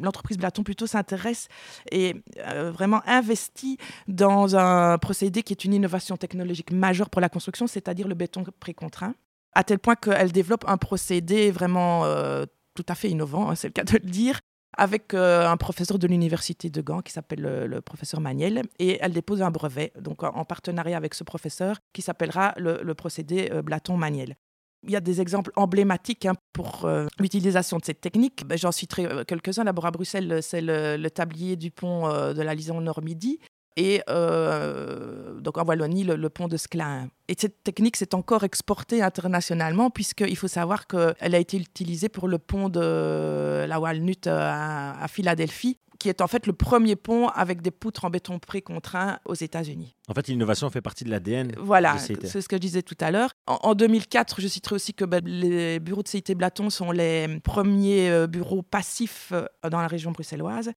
l'entreprise 0.00 0.36
Blaton 0.36 0.62
plutôt 0.62 0.86
s'intéresse 0.86 1.48
et 1.90 2.16
euh, 2.38 2.70
vraiment 2.70 3.02
investit 3.06 3.78
dans 4.08 4.56
un 4.56 4.98
procédé 4.98 5.42
qui 5.42 5.54
est 5.54 5.64
une 5.64 5.74
innovation 5.74 6.16
technologique 6.16 6.70
majeure 6.70 7.10
pour 7.10 7.20
la 7.20 7.30
construction, 7.30 7.66
c'est-à-dire 7.66 8.08
le 8.08 8.14
béton 8.14 8.44
précontraint 8.60 9.14
à 9.52 9.64
tel 9.64 9.78
point 9.78 9.96
qu'elle 9.96 10.32
développe 10.32 10.64
un 10.68 10.76
procédé 10.76 11.50
vraiment 11.50 12.04
euh, 12.04 12.44
tout 12.74 12.86
à 12.88 12.94
fait 12.94 13.10
innovant, 13.10 13.50
hein, 13.50 13.54
c'est 13.54 13.68
le 13.68 13.72
cas 13.72 13.84
de 13.84 13.92
le 13.92 14.10
dire, 14.10 14.40
avec 14.76 15.14
euh, 15.14 15.48
un 15.48 15.56
professeur 15.56 15.98
de 15.98 16.06
l'université 16.06 16.70
de 16.70 16.80
Gand 16.80 17.00
qui 17.00 17.12
s'appelle 17.12 17.40
le, 17.40 17.80
professeur 17.80 18.20
Maniel, 18.20 18.62
et 18.78 18.98
elle 19.00 19.12
dépose 19.12 19.42
un 19.42 19.50
brevet, 19.50 19.92
donc 19.98 20.22
en, 20.22 20.44
partenariat 20.44 20.96
avec 20.96 21.14
ce 21.14 21.24
professeur, 21.24 21.78
qui 21.92 22.02
s'appellera 22.02 22.54
le, 22.56 22.92
procédé 22.94 23.48
euh, 23.52 23.62
Blaton-Maniel. 23.62 24.36
Il 24.84 24.92
y 24.92 24.96
a 24.96 25.00
des 25.00 25.20
exemples 25.20 25.52
emblématiques 25.56 26.24
hein, 26.24 26.32
pour 26.54 26.88
l'utilisation 27.18 27.76
de 27.76 27.84
cette 27.84 28.00
technique. 28.00 28.46
Ben, 28.46 28.56
j'en 28.56 28.72
citerai 28.72 29.26
quelques-uns. 29.26 29.64
D'abord 29.64 29.84
à 29.84 29.90
Bruxelles, 29.90 30.38
c'est 30.42 30.62
le, 30.62 31.06
tablier 31.08 31.56
du 31.56 31.70
pont 31.70 32.08
de 32.08 32.40
la 32.40 32.54
liaison 32.54 32.80
Nord-Midi 32.80 33.40
et 33.76 34.02
euh, 34.08 35.40
donc 35.40 35.58
en 35.58 35.64
Wallonie, 35.64 36.04
le, 36.04 36.28
pont 36.28 36.48
de 36.48 36.56
Sclin. 36.56 37.08
Et 37.28 37.34
cette 37.38 37.62
technique 37.62 37.96
s'est 37.96 38.14
encore 38.14 38.44
exportée 38.44 39.02
internationalement, 39.02 39.90
puisqu'il 39.90 40.36
faut 40.36 40.48
savoir 40.48 40.86
qu'elle 40.86 41.34
a 41.34 41.38
été 41.38 41.56
utilisée 41.56 42.08
pour 42.08 42.28
le 42.28 42.38
pont 42.38 42.68
de 42.68 43.64
la 43.66 43.80
Walnut 43.80 44.26
à, 44.26 45.06
Philadelphie, 45.08 45.78
qui 45.98 46.08
est 46.08 46.20
en 46.20 46.26
fait 46.26 46.46
le 46.46 46.52
premier 46.52 46.96
pont 46.96 47.28
avec 47.28 47.62
des 47.62 47.70
poutres 47.70 48.04
en 48.04 48.10
béton 48.10 48.38
pré-contraint 48.38 49.18
aux 49.26 49.34
États-Unis. 49.34 49.94
En 50.08 50.14
fait, 50.14 50.26
l'innovation 50.28 50.68
fait 50.70 50.80
partie 50.80 51.04
de 51.04 51.10
l'ADN. 51.10 51.52
Voilà, 51.58 51.98
c'est 51.98 52.40
ce 52.40 52.48
que 52.48 52.56
je 52.56 52.60
disais 52.60 52.82
tout 52.82 52.96
à 53.00 53.10
l'heure. 53.10 53.30
En, 53.46 53.74
2004, 53.74 54.40
je 54.40 54.48
citerai 54.48 54.74
aussi 54.74 54.94
que 54.94 55.04
ben, 55.04 55.22
les 55.24 55.78
bureaux 55.78 56.02
de 56.02 56.08
CIT 56.08 56.34
Blaton 56.34 56.70
sont 56.70 56.90
les 56.90 57.40
premiers 57.44 58.10
euh, 58.10 58.26
bureaux 58.26 58.62
passifs 58.62 59.32
euh, 59.32 59.46
dans 59.68 59.80
la 59.80 59.86
région 59.86 60.10
bruxelloise. 60.10 60.72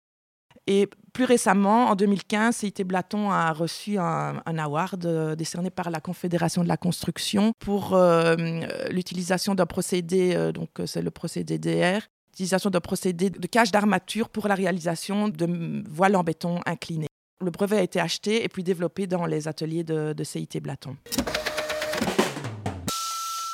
Et 0.65 0.87
plus 1.11 1.25
récemment, 1.25 1.89
en 1.89 1.95
2015, 1.95 2.55
CIT 2.55 2.83
Blaton 2.85 3.29
a 3.29 3.51
reçu 3.51 3.97
un, 3.97 4.41
award 4.45 5.05
euh, 5.05 5.35
décerné 5.35 5.69
par 5.69 5.91
la 5.91 5.99
Confédération 5.99 6.63
de 6.63 6.69
la 6.69 6.77
construction 6.77 7.53
pour 7.59 7.93
euh, 7.93 8.35
l'utilisation 8.89 9.55
d'un 9.55 9.65
procédé, 9.65 10.33
euh, 10.35 10.51
donc 10.51 10.69
c'est 10.85 11.01
le 11.01 11.11
procédé 11.11 11.59
DR, 11.59 11.99
l'utilisation 12.31 12.69
d'un 12.69 12.79
procédé 12.79 13.29
de 13.29 13.47
cage 13.47 13.71
d'armature 13.71 14.29
pour 14.29 14.47
la 14.47 14.55
réalisation 14.55 15.27
de 15.27 15.83
voiles 15.89 16.15
en 16.15 16.23
béton 16.23 16.61
inclinées. 16.65 17.07
Le 17.43 17.51
brevet 17.51 17.77
a 17.77 17.83
été 17.83 17.99
acheté 17.99 18.45
et 18.45 18.47
puis 18.47 18.63
développé 18.63 19.05
dans 19.05 19.25
les 19.25 19.49
ateliers 19.49 19.83
de, 19.83 20.13
de 20.13 20.23
CIT 20.23 20.61
Blaton. 20.61 20.95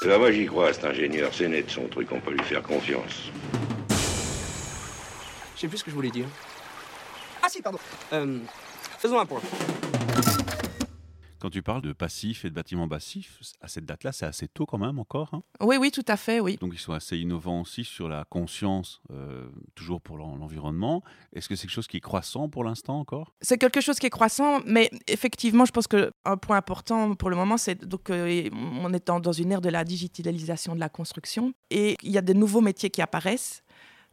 Là, 0.05 0.17
moi 0.19 0.31
j'y 0.31 0.45
crois, 0.45 0.71
cet 0.73 0.85
ingénieur, 0.85 1.33
c'est 1.33 1.49
net 1.49 1.69
son 1.69 1.87
truc, 1.87 2.09
on 2.11 2.21
peut 2.21 2.31
lui 2.31 2.43
faire 2.43 2.61
confiance. 2.61 3.31
Je 5.55 5.61
sais 5.61 5.67
plus 5.67 5.79
ce 5.79 5.83
que 5.83 5.89
je 5.89 5.95
voulais 5.95 6.11
dire. 6.11 6.27
Ah 7.50 7.51
si, 7.51 7.63
pardon. 7.63 7.79
Euh, 8.13 8.38
faisons 9.00 9.20
un 9.20 9.25
point. 9.25 9.41
Quand 11.39 11.50
tu 11.50 11.63
parles 11.63 11.82
de 11.82 11.94
passif 11.94 12.46
et 12.46 12.51
de 12.51 12.53
bâtiments 12.53 12.88
passifs, 12.88 13.39
à 13.60 13.68
cette 13.68 13.86
date-là, 13.86 14.12
c'est 14.12 14.27
assez 14.27 14.48
tôt 14.48 14.68
quand 14.68 14.77
même 14.77 15.00
encore. 15.00 15.34
Hein? 15.34 15.41
Oui, 15.60 15.77
oui, 15.77 15.89
tout 15.89 16.06
à 16.08 16.15
fait, 16.15 16.39
oui. 16.39 16.58
Donc 16.62 16.74
ils 16.75 16.79
sont 16.79 16.94
assez 16.94 17.18
innovants 17.18 17.62
aussi 17.62 17.86
sur 17.86 18.08
la 18.08 18.24
conscience, 18.29 19.01
euh, 19.12 19.50
toujours 19.74 20.00
pour 20.00 20.18
l'environnement. 20.18 21.01
Est-ce 21.34 21.50
que 21.50 21.56
c'est 21.56 21.63
quelque 21.63 21.74
chose 21.74 21.88
qui 21.88 21.98
est 21.98 22.01
croissant 22.01 22.50
pour 22.50 22.63
l'instant 22.63 23.00
encore? 23.00 23.34
C'est 23.41 23.58
quelque 23.58 23.82
chose 23.82 23.98
qui 23.98 24.06
est 24.06 24.12
croissant, 24.12 24.60
mais 24.68 24.91
effectivement, 25.08 25.65
je 25.65 25.72
pense 25.72 25.88
qu'un 25.88 26.38
point 26.39 26.58
important 26.58 27.15
pour 27.15 27.32
le 27.32 27.36
moment, 27.36 27.58
c'est 27.58 27.84
donc 27.84 28.12
euh, 28.12 28.48
on 28.53 28.94
est 28.94 29.08
dans 29.08 29.32
une 29.32 29.53
ère 29.53 29.62
de 29.62 29.70
la 29.70 29.84
digitalisation 29.84 30.75
de 30.75 30.79
la 30.79 30.89
construction 30.89 31.53
et 31.72 31.98
il 32.03 32.12
y 32.12 32.20
a 32.20 32.22
des 32.22 32.36
nouveaux 32.36 32.62
métiers 32.62 32.91
qui 32.91 33.01
apparaissent, 33.01 33.63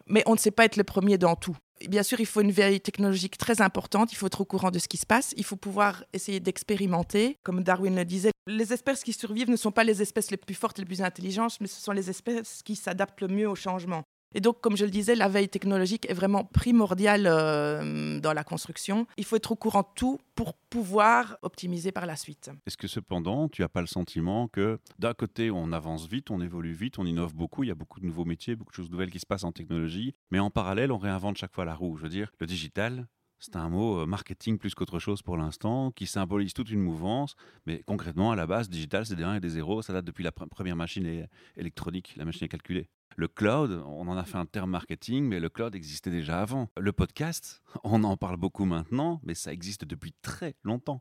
mais 0.07 0.23
on 0.25 0.33
ne 0.33 0.39
sait 0.39 0.53
pas 0.53 0.65
être 0.65 0.77
le 0.77 0.85
premier 0.85 1.19
dans 1.19 1.37
tout. 1.37 1.59
Bien 1.89 2.03
sûr, 2.03 2.21
il 2.21 2.27
faut 2.27 2.41
une 2.41 2.53
veille 2.53 2.81
technologique 2.81 3.37
très 3.37 3.61
importante, 3.61 4.13
il 4.13 4.17
faut 4.17 4.27
être 4.27 4.41
au 4.41 4.45
courant 4.47 4.71
de 4.71 4.79
ce 4.79 4.89
qui 4.89 4.97
se 4.97 5.05
passe, 5.05 5.35
il 5.37 5.45
faut 5.45 5.57
pouvoir 5.57 6.05
essayer 6.15 6.41
d'expérimenter. 6.41 7.39
Comme 7.43 7.63
Darwin 7.63 7.95
le 7.95 8.05
disait, 8.05 8.31
les 8.47 8.73
espèces 8.73 9.05
qui 9.05 9.13
survivent 9.13 9.51
ne 9.51 9.57
sont 9.57 9.73
pas 9.73 9.85
les 9.85 10.01
espèces 10.01 10.31
les 10.31 10.39
plus 10.39 10.55
fortes, 10.55 10.79
les 10.79 10.87
plus 10.87 11.03
intelligentes, 11.03 11.59
mais 11.61 11.67
ce 11.67 11.81
sont 11.81 11.93
les 11.93 12.09
espèces 12.09 12.63
qui 12.65 12.77
s'adaptent 12.77 13.21
le 13.21 13.29
mieux 13.29 13.49
au 13.49 13.55
changement. 13.55 14.05
Et 14.35 14.41
donc, 14.41 14.61
comme 14.61 14.77
je 14.77 14.85
le 14.85 14.91
disais, 14.91 15.15
la 15.15 15.29
veille 15.29 15.49
technologique 15.49 16.09
est 16.11 16.15
vraiment 16.15 16.45
primordiale 16.45 17.27
euh, 17.27 18.21
dans 18.21 18.33
la 18.33 18.45
construction. 18.45 19.07
Il 19.17 19.25
faut 19.25 19.37
être 19.37 19.53
au 19.53 19.57
courant 19.57 19.83
de 19.83 19.89
tout 19.95 20.19
pour 20.35 20.55
pouvoir 20.55 21.39
optimiser 21.43 21.93
par 21.93 22.07
la 22.07 22.17
suite. 22.17 22.51
Est-ce 22.67 22.77
que 22.77 22.89
cependant, 22.89 23.49
tu 23.49 23.63
n'as 23.63 23.69
pas 23.69 23.81
le 23.81 23.87
sentiment 23.87 24.49
que 24.49 24.79
d'un 24.99 25.15
côté, 25.15 25.51
on 25.51 25.73
avance 25.73 26.07
vite, 26.07 26.31
on 26.31 26.41
évolue 26.41 26.75
vite, 26.75 26.99
on 26.99 27.07
innove 27.07 27.35
beaucoup, 27.35 27.63
il 27.63 27.69
y 27.69 27.73
a 27.73 27.75
beaucoup 27.75 28.01
de 28.01 28.07
nouveaux 28.07 28.25
métiers, 28.25 28.57
beaucoup 28.57 28.73
de 28.73 28.77
choses 28.77 28.91
nouvelles 28.91 29.11
qui 29.11 29.21
se 29.21 29.27
passent 29.27 29.45
en 29.45 29.53
technologie, 29.53 30.15
mais 30.31 30.39
en 30.39 30.51
parallèle, 30.51 30.93
on 30.93 30.99
réinvente 30.99 31.39
chaque 31.39 31.55
fois 31.55 31.65
la 31.65 31.75
roue? 31.75 31.97
Je 31.97 32.03
veux 32.03 32.09
dire, 32.09 32.31
le 32.39 32.47
digital, 32.47 33.07
c'est 33.39 33.57
un 33.57 33.69
mot 33.69 34.01
euh, 34.01 34.07
marketing 34.07 34.59
plus 34.59 34.75
qu'autre 34.75 34.99
chose 34.99 35.23
pour 35.23 35.37
l'instant, 35.37 35.91
qui 35.91 36.07
symbolise 36.07 36.55
toute 36.55 36.71
une 36.71 36.81
mouvance. 36.81 37.37
Mais 37.67 37.83
concrètement, 37.87 38.33
à 38.33 38.37
la 38.37 38.47
base, 38.47 38.69
digital, 38.69 39.07
c'est 39.07 39.17
des 39.17 39.25
1 39.25 39.35
et 39.35 39.41
des 39.41 39.51
0. 39.51 39.83
Ça 39.83 39.93
date 39.93 40.05
depuis 40.05 40.25
la 40.25 40.33
première 40.33 40.77
machine 40.77 41.27
électronique, 41.57 42.15
la 42.17 42.25
machine 42.25 42.45
à 42.45 42.49
calculer. 42.49 42.89
Le 43.19 43.29
cloud, 43.29 43.83
on 43.87 44.09
en 44.09 44.17
a 44.19 44.25
fait 44.25 44.37
un 44.37 44.45
terme 44.45 44.71
marketing, 44.71 45.25
mais 45.25 45.41
le 45.41 45.49
cloud 45.49 45.75
existait 45.75 46.11
déjà 46.11 46.41
avant. 46.41 46.69
Le 46.79 46.93
podcast, 46.93 47.63
on 47.85 48.05
en 48.05 48.17
parle 48.17 48.37
beaucoup 48.37 48.67
maintenant, 48.67 49.21
mais 49.25 49.35
ça 49.35 49.53
existe 49.53 49.85
depuis 49.85 50.13
très 50.23 50.55
longtemps. 50.65 51.01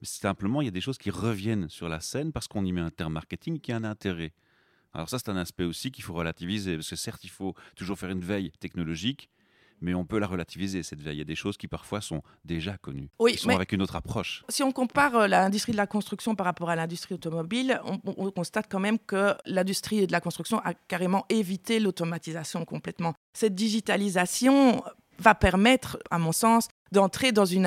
Mais 0.00 0.06
simplement, 0.06 0.60
il 0.60 0.66
y 0.66 0.68
a 0.68 0.72
des 0.72 0.82
choses 0.82 0.98
qui 0.98 1.10
reviennent 1.10 1.68
sur 1.70 1.88
la 1.88 2.00
scène 2.00 2.32
parce 2.32 2.48
qu'on 2.48 2.64
y 2.64 2.72
met 2.72 2.82
un 2.82 2.90
terme 2.90 3.14
marketing 3.14 3.60
qui 3.60 3.72
a 3.72 3.76
un 3.76 3.84
intérêt. 3.84 4.34
Alors 4.92 5.08
ça, 5.08 5.18
c'est 5.18 5.30
un 5.30 5.36
aspect 5.36 5.64
aussi 5.64 5.90
qu'il 5.90 6.04
faut 6.04 6.14
relativiser, 6.14 6.76
parce 6.76 6.90
que 6.90 6.96
certes, 6.96 7.24
il 7.24 7.30
faut 7.30 7.54
toujours 7.76 7.98
faire 7.98 8.10
une 8.10 8.20
veille 8.20 8.52
technologique, 8.60 9.30
mais 9.80 9.94
on 9.94 10.04
peut 10.04 10.18
la 10.18 10.26
relativiser, 10.26 10.82
cette 10.82 11.00
veille. 11.00 11.16
Il 11.16 11.18
y 11.18 11.22
a 11.22 11.24
des 11.24 11.34
choses 11.34 11.56
qui 11.56 11.68
parfois 11.68 12.00
sont 12.00 12.22
déjà 12.44 12.76
connues, 12.76 13.10
oui, 13.18 13.36
sont 13.36 13.50
avec 13.50 13.72
une 13.72 13.82
autre 13.82 13.96
approche. 13.96 14.44
Si 14.48 14.62
on 14.62 14.72
compare 14.72 15.16
euh, 15.16 15.26
l'industrie 15.28 15.72
de 15.72 15.76
la 15.76 15.86
construction 15.86 16.34
par 16.34 16.46
rapport 16.46 16.70
à 16.70 16.76
l'industrie 16.76 17.14
automobile, 17.14 17.80
on, 17.84 18.30
constate 18.30 18.66
quand 18.68 18.80
même 18.80 18.98
que 18.98 19.34
l'industrie 19.46 20.06
de 20.06 20.12
la 20.12 20.20
construction 20.20 20.58
a 20.64 20.74
carrément 20.74 21.24
évité 21.28 21.78
l'automatisation 21.78 22.64
complètement. 22.64 23.14
Cette 23.32 23.54
digitalisation 23.54 24.82
va 25.18 25.34
permettre, 25.34 25.98
à 26.10 26.18
mon 26.18 26.32
sens, 26.32 26.68
d'entrer 26.90 27.32
dans 27.32 27.44
une, 27.44 27.66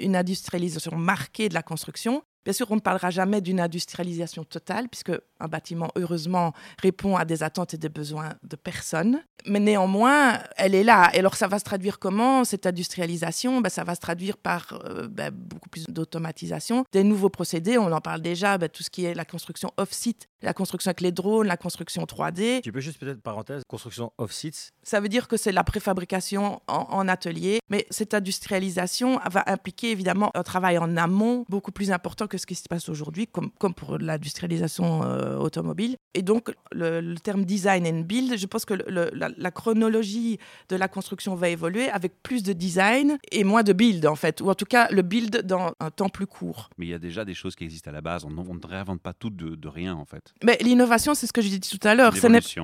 une 0.00 0.14
industrialisation 0.14 0.96
marquée 0.96 1.48
de 1.48 1.54
la 1.54 1.62
construction 1.62 2.22
Bien 2.44 2.52
sûr, 2.52 2.70
on 2.70 2.76
ne 2.76 2.80
parlera 2.80 3.10
jamais 3.10 3.40
d'une 3.40 3.60
industrialisation 3.60 4.44
totale, 4.44 4.88
puisque 4.88 5.12
un 5.40 5.48
bâtiment, 5.48 5.90
heureusement, 5.96 6.52
répond 6.82 7.16
à 7.16 7.24
des 7.24 7.42
attentes 7.42 7.74
et 7.74 7.78
des 7.78 7.88
besoins 7.88 8.34
de 8.42 8.56
personnes. 8.56 9.22
Mais 9.46 9.60
néanmoins, 9.60 10.38
elle 10.56 10.74
est 10.74 10.84
là. 10.84 11.10
Et 11.14 11.18
alors, 11.18 11.36
ça 11.36 11.48
va 11.48 11.58
se 11.58 11.64
traduire 11.64 11.98
comment, 11.98 12.44
cette 12.44 12.66
industrialisation? 12.66 13.60
Ben, 13.60 13.70
Ça 13.70 13.84
va 13.84 13.94
se 13.94 14.00
traduire 14.00 14.36
par 14.36 14.78
euh, 14.84 15.08
ben, 15.08 15.30
beaucoup 15.30 15.68
plus 15.68 15.84
d'automatisation, 15.84 16.84
des 16.92 17.04
nouveaux 17.04 17.30
procédés. 17.30 17.78
On 17.78 17.92
en 17.92 18.00
parle 18.00 18.20
déjà, 18.20 18.58
ben, 18.58 18.68
tout 18.68 18.82
ce 18.82 18.90
qui 18.90 19.04
est 19.04 19.14
la 19.14 19.24
construction 19.24 19.70
off-site, 19.76 20.28
la 20.44 20.54
construction 20.54 20.90
avec 20.90 21.00
les 21.00 21.12
drones, 21.12 21.46
la 21.46 21.56
construction 21.56 22.04
3D. 22.04 22.60
Tu 22.62 22.72
peux 22.72 22.80
juste 22.80 22.98
peut-être, 22.98 23.20
parenthèse, 23.20 23.62
construction 23.68 24.12
off-site 24.18 24.72
Ça 24.82 25.00
veut 25.00 25.08
dire 25.08 25.28
que 25.28 25.36
c'est 25.36 25.52
la 25.52 25.64
préfabrication 25.64 26.60
en, 26.68 26.86
en 26.90 27.08
atelier. 27.08 27.60
Mais 27.70 27.86
cette 27.90 28.14
industrialisation 28.14 29.18
va 29.30 29.42
impliquer 29.46 29.90
évidemment 29.90 30.30
un 30.34 30.42
travail 30.42 30.78
en 30.78 30.96
amont 30.96 31.44
beaucoup 31.48 31.72
plus 31.72 31.90
important 31.90 32.26
que 32.26 32.38
ce 32.38 32.46
qui 32.46 32.54
se 32.54 32.68
passe 32.68 32.88
aujourd'hui, 32.88 33.26
comme, 33.26 33.50
comme 33.58 33.74
pour 33.74 33.98
l'industrialisation 33.98 35.02
euh, 35.02 35.36
automobile. 35.36 35.96
Et 36.14 36.22
donc, 36.22 36.54
le, 36.72 37.14
terme 37.16 37.44
design 37.44 37.86
and 37.86 38.00
build, 38.00 38.36
je 38.36 38.46
pense 38.46 38.64
que 38.64 38.74
la, 38.74 39.50
chronologie 39.50 40.38
de 40.68 40.76
la 40.76 40.88
construction 40.88 41.34
va 41.34 41.48
évoluer 41.48 41.88
avec 41.88 42.22
plus 42.22 42.42
de 42.42 42.52
design 42.52 43.18
et 43.32 43.44
moins 43.44 43.62
de 43.62 43.72
build, 43.72 44.06
en 44.06 44.16
fait, 44.16 44.40
ou 44.40 44.50
en 44.50 44.54
tout 44.54 44.66
cas 44.66 44.88
le 44.90 45.02
build 45.02 45.42
dans 45.42 45.72
un 45.80 45.90
temps 45.90 46.08
plus 46.08 46.26
court. 46.26 46.70
Mais 46.78 46.86
il 46.86 46.90
y 46.90 46.94
a 46.94 46.98
déjà 46.98 47.24
des 47.24 47.34
choses 47.34 47.54
qui 47.54 47.64
existent 47.64 47.90
à 47.90 47.92
la 47.92 48.00
base. 48.00 48.24
On, 48.24 48.30
ne 48.30 48.66
réinvente 48.66 49.00
pas 49.00 49.12
tout 49.12 49.30
de, 49.30 49.68
rien, 49.68 49.94
en 49.94 50.04
fait. 50.04 50.33
Mais 50.42 50.58
l'innovation, 50.60 51.14
c'est 51.14 51.26
ce 51.26 51.32
que 51.32 51.40
je 51.40 51.48
disais 51.48 51.60
tout 51.60 51.86
à 51.86 51.94
l'heure. 51.94 52.14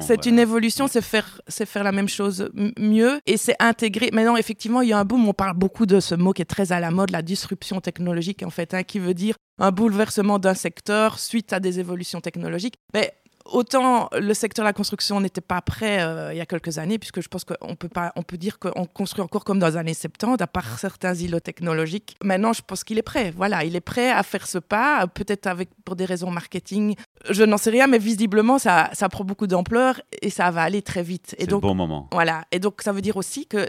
C'est 0.00 0.26
une 0.26 0.38
évolution, 0.38 0.88
c'est 0.88 1.02
faire, 1.02 1.40
faire 1.48 1.84
la 1.84 1.92
même 1.92 2.08
chose 2.08 2.50
mieux 2.78 3.20
et 3.26 3.36
c'est 3.36 3.56
intégrer. 3.58 4.10
Maintenant, 4.12 4.36
effectivement, 4.36 4.82
il 4.82 4.88
y 4.88 4.92
a 4.92 4.98
un 4.98 5.04
boom. 5.04 5.28
On 5.28 5.32
parle 5.32 5.56
beaucoup 5.56 5.86
de 5.86 6.00
ce 6.00 6.14
mot 6.14 6.32
qui 6.32 6.42
est 6.42 6.46
très 6.46 6.72
à 6.72 6.80
la 6.80 6.90
mode, 6.90 7.10
la 7.10 7.22
disruption 7.22 7.80
technologique, 7.80 8.42
en 8.42 8.50
fait, 8.50 8.74
hein, 8.74 8.82
qui 8.82 8.98
veut 8.98 9.14
dire 9.14 9.36
un 9.58 9.70
bouleversement 9.70 10.38
d'un 10.38 10.54
secteur 10.54 11.18
suite 11.18 11.52
à 11.52 11.60
des 11.60 11.80
évolutions 11.80 12.20
technologiques. 12.20 12.76
Mais 12.94 13.14
autant 13.50 14.09
le 14.19 14.35
secteur 14.35 14.64
de 14.64 14.69
la 14.69 14.73
construction 14.73 15.21
n'était 15.21 15.40
pas 15.40 15.61
prêt 15.61 16.02
euh, 16.02 16.33
il 16.33 16.38
y 16.38 16.40
a 16.40 16.47
quelques 16.47 16.78
années, 16.78 16.99
puisque 16.99 17.21
je 17.21 17.28
pense 17.28 17.45
qu'on 17.45 17.75
peut 17.76 17.88
pas, 17.88 18.12
on 18.16 18.23
peut 18.23 18.37
dire 18.37 18.59
qu'on 18.59 18.87
construit 18.87 19.23
encore 19.23 19.45
comme 19.45 19.59
dans 19.59 19.69
les 19.69 19.76
années 19.76 19.95
70, 19.95 20.42
à 20.42 20.47
part 20.47 20.78
certains 20.78 21.14
îlots 21.14 21.40
technologiques. 21.40 22.16
Maintenant, 22.23 22.52
je 22.52 22.62
pense 22.62 22.85
qu'il 22.85 22.99
est 22.99 23.02
prêt. 23.02 23.33
Voilà, 23.37 23.64
il 23.64 23.76
est 23.76 23.80
prêt 23.80 24.11
à 24.11 24.23
faire 24.23 24.47
ce 24.47 24.59
pas, 24.59 25.07
peut-être 25.07 25.47
avec 25.47 25.71
pour 25.85 25.97
des 25.97 26.04
raisons 26.04 26.30
marketing. 26.30 26.95
Je 27.28 27.45
n'en 27.45 27.57
sais 27.57 27.71
rien, 27.71 27.87
mais 27.87 27.99
visiblement, 27.99 28.59
ça, 28.59 28.90
ça 28.92 29.09
prend 29.09 29.25
beaucoup 29.25 29.47
d'ampleur 29.47 30.00
et 30.23 30.30
ça 30.30 30.50
va 30.50 30.62
aller 30.62 30.83
très 30.83 31.02
vite. 31.02 31.37
Donc, 31.40 31.62
le 31.62 31.69
bon 31.69 31.75
moment. 31.75 32.09
Voilà. 32.12 32.45
Et 32.52 32.59
donc, 32.59 32.83
ça 32.83 32.92
veut 32.92 33.02
dire 33.02 33.16
aussi 33.16 33.47
que 33.47 33.69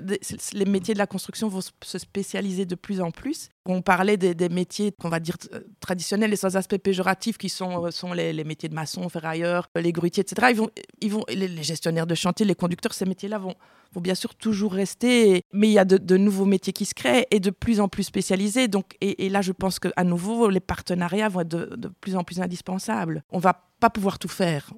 les 0.54 0.66
métiers 0.66 0.94
de 0.94 1.00
la 1.00 1.08
construction 1.08 1.48
vont 1.48 1.62
se 1.62 1.98
spécialiser 1.98 2.66
de 2.66 2.76
plus 2.76 3.02
en 3.02 3.12
plus. 3.12 3.50
On 3.66 3.82
parlait 3.82 4.18
des, 4.18 4.50
métiers 4.50 4.92
qu'on 4.92 5.10
va 5.10 5.20
dire 5.20 5.38
euh, 5.54 5.60
traditionnels 5.80 6.34
et 6.34 6.36
sans 6.36 6.58
aspect 6.58 6.80
péjoratif 6.80 7.38
qui 7.38 7.48
sont, 7.48 7.86
euh, 7.86 7.92
sont 7.92 8.12
les, 8.14 8.44
métiers 8.44 8.70
de 8.70 8.74
maçon, 8.74 9.08
ferrailleur, 9.08 9.70
les 9.76 9.92
grutiers, 9.92 10.22
etc. 10.22 10.48
Ils 10.52 10.58
vont, 10.58 10.70
ils 11.00 11.12
vont, 11.12 11.24
les, 11.30 11.62
gestionnaires 11.62 12.08
de 12.08 12.16
chantier, 12.16 12.46
les 12.46 12.56
conducteurs, 12.56 12.94
ces 12.94 13.06
métiers-là 13.06 13.38
vont, 13.38 13.54
vont 13.94 14.02
bien 14.02 14.16
sûr 14.16 14.34
toujours 14.34 14.74
rester, 14.74 15.44
mais 15.54 15.68
il 15.68 15.74
y 15.74 15.80
a 15.80 15.86
de, 15.86 16.18
nouveaux 16.18 16.46
métiers 16.46 16.74
qui 16.74 16.86
se 16.86 16.96
créent 16.96 17.28
et 17.30 17.40
de 17.40 17.52
plus 17.52 17.80
en 17.80 17.88
plus 17.88 18.04
spécialisés. 18.04 18.68
Donc, 18.68 18.98
et, 19.00 19.30
là, 19.30 19.42
je 19.42 19.52
pense 19.52 19.78
qu'à 19.78 20.04
nouveau, 20.04 20.50
les 20.50 20.60
partenariats 20.60 21.30
vont 21.30 21.42
être 21.42 21.48
de, 21.48 21.76
de 21.76 21.88
plus 21.88 22.16
en 22.16 22.24
plus 22.24 22.42
indispensables. 22.42 23.24
On 23.30 23.40
va 23.40 23.70
pas 23.80 23.92
pouvoir 23.92 24.18
tout 24.18 24.28
faire 24.28 24.72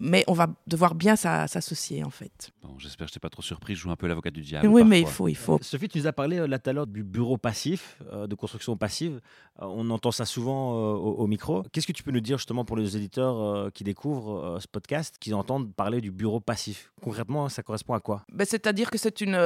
mais 0.00 0.24
on 0.26 0.32
va 0.32 0.48
devoir 0.66 0.94
bien 0.94 1.16
s'associer 1.16 2.04
en 2.04 2.10
fait. 2.10 2.50
J'espère 2.78 3.06
que 3.06 3.12
je 3.12 3.16
n'ai 3.16 3.20
pas 3.20 3.30
trop 3.30 3.42
surpris, 3.42 3.74
je 3.74 3.80
joue 3.80 3.90
un 3.90 3.96
peu 3.96 4.06
l'avocat 4.06 4.30
du 4.30 4.42
diable. 4.42 4.68
Oui, 4.68 4.84
mais 4.84 5.00
il 5.00 5.06
faut, 5.06 5.28
il 5.28 5.36
faut. 5.36 5.58
Sophie, 5.62 5.88
tu 5.88 5.98
nous 5.98 6.06
as 6.06 6.12
parlé 6.12 6.38
euh, 6.38 6.46
là 6.46 6.58
tout 6.58 6.70
à 6.70 6.72
l'heure 6.72 6.86
du 6.86 7.02
bureau 7.02 7.36
passif, 7.36 7.96
euh, 8.12 8.26
de 8.26 8.34
construction 8.34 8.76
passive. 8.76 9.20
Euh, 9.60 9.66
on 9.66 9.90
entend 9.90 10.12
ça 10.12 10.24
souvent 10.24 10.74
au, 10.74 11.26
micro. 11.26 11.64
Qu'est-ce 11.72 11.86
que 11.86 11.92
tu 11.92 12.02
peux 12.02 12.12
nous 12.12 12.20
dire 12.20 12.38
justement 12.38 12.64
pour 12.64 12.76
les 12.76 12.96
éditeurs 12.96 13.72
qui 13.72 13.82
découvrent 13.82 14.58
ce 14.60 14.68
podcast, 14.68 15.16
qui 15.18 15.34
entendent 15.34 15.74
parler 15.74 16.00
du 16.00 16.12
bureau 16.12 16.38
passif? 16.38 16.92
Concrètement, 17.02 17.48
ça 17.48 17.62
correspond 17.62 17.94
à 17.94 18.00
quoi? 18.00 18.22
Ben, 18.32 18.46
C'est-à-dire 18.48 18.90
que 18.90 18.98
c'est 18.98 19.20
une. 19.20 19.36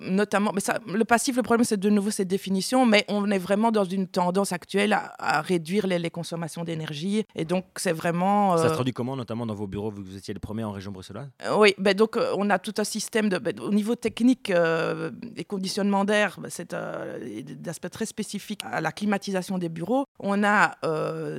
notamment. 0.00 0.52
Mais 0.52 0.60
ça, 0.60 0.80
le 0.86 1.04
passif, 1.04 1.36
le 1.36 1.42
problème, 1.42 1.64
c'est 1.64 1.78
de 1.78 1.90
nouveau 1.90 2.10
cette 2.10 2.28
définition, 2.28 2.84
mais 2.84 3.04
on 3.08 3.30
est 3.30 3.38
vraiment 3.38 3.70
dans 3.70 3.84
une 3.84 4.08
tendance 4.08 4.52
actuelle 4.52 4.92
à, 4.92 5.40
réduire 5.40 5.86
les, 5.86 5.98
les 5.98 6.10
consommations 6.10 6.64
d'énergie. 6.64 7.24
Et 7.36 7.44
donc, 7.44 7.64
c'est 7.76 7.92
vraiment. 7.92 8.56
Ça 8.56 8.68
se 8.68 8.74
traduit 8.74 8.92
comment, 8.92 9.16
notamment 9.16 9.46
dans 9.46 9.54
vos 9.54 9.68
bureaux? 9.68 9.92
Vous 10.02 10.16
étiez 10.16 10.34
le 10.34 10.40
premier 10.40 10.64
en 10.64 10.72
région 10.72 10.92
bruxelloise? 10.92 11.28
Euh, 11.44 11.56
Oui, 11.56 11.74
ben 11.78 11.94
donc 11.94 12.16
euh, 12.16 12.34
on 12.36 12.50
a 12.50 12.58
tout 12.58 12.74
un 12.78 12.84
système 12.84 13.28
de, 13.28 13.38
ben, 13.38 13.58
au 13.60 13.72
niveau 13.72 13.94
technique 13.94 14.50
euh, 14.50 15.10
et 15.36 15.44
conditionnement 15.44 16.04
d'air, 16.04 16.38
ben, 16.40 16.48
c'est 16.50 16.74
d'aspect 16.74 17.88
très 17.88 18.06
spécifique 18.06 18.62
à 18.64 18.80
la 18.80 18.92
climatisation 18.92 19.58
des 19.58 19.68
bureaux. 19.68 20.04
On 20.18 20.44
a 20.44 20.76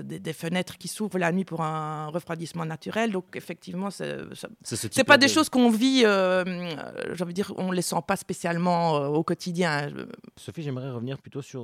des, 0.03 0.33
fenêtres 0.33 0.77
qui 0.77 0.87
s'ouvrent 0.87 1.19
la 1.19 1.31
nuit 1.31 1.43
pour 1.43 1.61
un 1.61 2.07
refroidissement 2.07 2.65
naturel, 2.65 3.11
donc 3.11 3.25
effectivement, 3.35 3.89
c'est 3.89 4.17
c'est 4.63 5.03
pas 5.03 5.17
des 5.17 5.27
choses 5.27 5.49
qu'on 5.49 5.69
vit, 5.69 6.01
j'ai 6.01 7.23
envie 7.23 7.33
dire, 7.33 7.53
on 7.57 7.71
les 7.71 7.81
sent 7.81 8.01
pas 8.07 8.15
spécialement 8.15 8.93
au 9.07 9.23
quotidien. 9.23 9.91
Sophie, 10.37 10.61
j'aimerais 10.61 10.89
revenir 10.89 11.17
plutôt 11.19 11.41
sur 11.41 11.63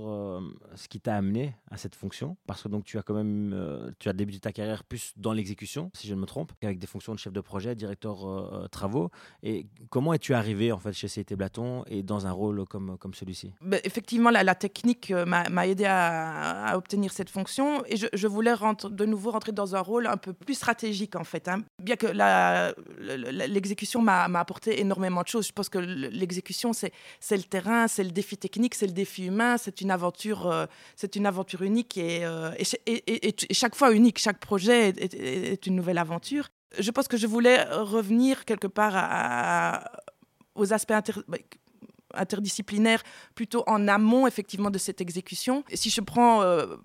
ce 0.76 0.88
qui 0.88 1.00
t'a 1.00 1.16
amené 1.16 1.56
à 1.72 1.78
cette 1.78 1.96
fonction, 1.96 2.38
parce 2.46 2.64
que 2.64 2.68
donc 2.68 2.84
tu 2.84 2.98
as 2.98 3.04
quand 3.04 3.14
même, 3.14 3.94
tu 4.00 4.10
as 4.10 4.14
débuté 4.14 4.40
ta 4.40 4.52
carrière 4.52 4.84
plus 4.84 5.14
dans 5.16 5.34
l'exécution, 5.34 5.92
si 5.94 6.08
je 6.08 6.14
ne 6.14 6.20
me 6.20 6.26
trompe, 6.26 6.52
avec 6.62 6.80
des 6.80 6.87
fonctions 6.88 7.14
de 7.14 7.20
chef 7.20 7.34
de 7.34 7.42
projet, 7.42 7.76
directeur 7.76 8.28
euh, 8.28 8.64
euh, 8.64 8.68
travaux. 8.68 9.10
Et 9.44 9.68
comment 9.90 10.14
es-tu 10.14 10.34
arrivé 10.34 10.72
en 10.72 10.80
fait 10.80 10.94
chez 10.94 11.08
CIT 11.08 11.36
Blaton 11.36 11.84
et 11.88 12.04
dans 12.04 12.26
un 12.28 12.32
rôle 12.32 12.66
comme, 12.66 12.98
comme 12.98 13.14
celui-ci? 13.14 13.54
Ben, 13.62 13.80
Effectivement, 13.84 14.30
la, 14.30 14.56
technique 14.56 15.12
euh, 15.12 15.26
m'a 15.26 15.68
aidé 15.68 15.86
à, 15.86 16.74
obtenir 16.76 17.12
cette 17.12 17.30
fonction 17.30 17.84
et 17.86 17.96
je, 17.98 18.28
voulais 18.28 18.54
de 18.54 19.06
nouveau 19.06 19.32
rentrer 19.32 19.52
dans 19.52 19.76
un 19.76 19.82
rôle 19.82 20.08
un 20.08 20.18
peu 20.18 20.34
plus 20.34 20.56
stratégique 20.56 21.16
en 21.16 21.24
fait. 21.24 21.48
Hein. 21.48 21.64
Bien 21.82 21.96
que 21.96 22.08
l'exécution 23.48 24.02
m'a 24.02 24.26
apporté 24.26 24.80
énormément 24.80 25.22
de 25.22 25.28
choses. 25.28 25.48
Je 25.48 25.54
pense 25.54 25.70
que 25.70 25.80
l'exécution, 25.80 26.72
c'est 26.74 26.92
le 27.32 27.44
terrain, 27.44 27.88
c'est 27.88 28.04
le 28.04 28.12
défi 28.12 28.38
technique, 28.38 28.76
c'est 28.76 28.88
le 28.88 28.94
défi 28.94 29.26
humain, 29.26 29.58
c'est 29.58 29.82
une 29.82 29.92
aventure, 29.92 30.68
c'est 30.96 31.16
une 31.16 31.26
aventure 31.26 31.62
unique 31.62 31.98
et, 31.98 32.24
chaque 33.52 33.76
fois 33.76 33.94
unique. 33.94 34.18
Chaque 34.18 34.40
projet 34.40 34.90
est 34.90 35.66
une 35.68 35.76
nouvelle 35.76 35.98
aventure 35.98 36.50
je 36.78 36.92
pense 36.92 37.08
que 37.08 37.18
je 37.18 37.28
voulais 37.28 37.64
revenir 37.64 38.46
quelque 38.46 38.68
part 38.68 38.94
à, 38.96 39.92
aux 40.56 40.74
aspects 40.74 40.94
bah, 41.28 41.38
interdisciplinaires 42.14 43.04
plutôt 43.36 43.64
en 43.68 43.88
amont 43.88 44.28
effectivement 44.28 44.70
de 44.70 44.78
cette 44.78 45.02
exécution. 45.02 45.64
Et 45.70 45.78
si 45.78 45.90
je 45.90 46.02
prends 46.02 46.42
euh, 46.42 46.76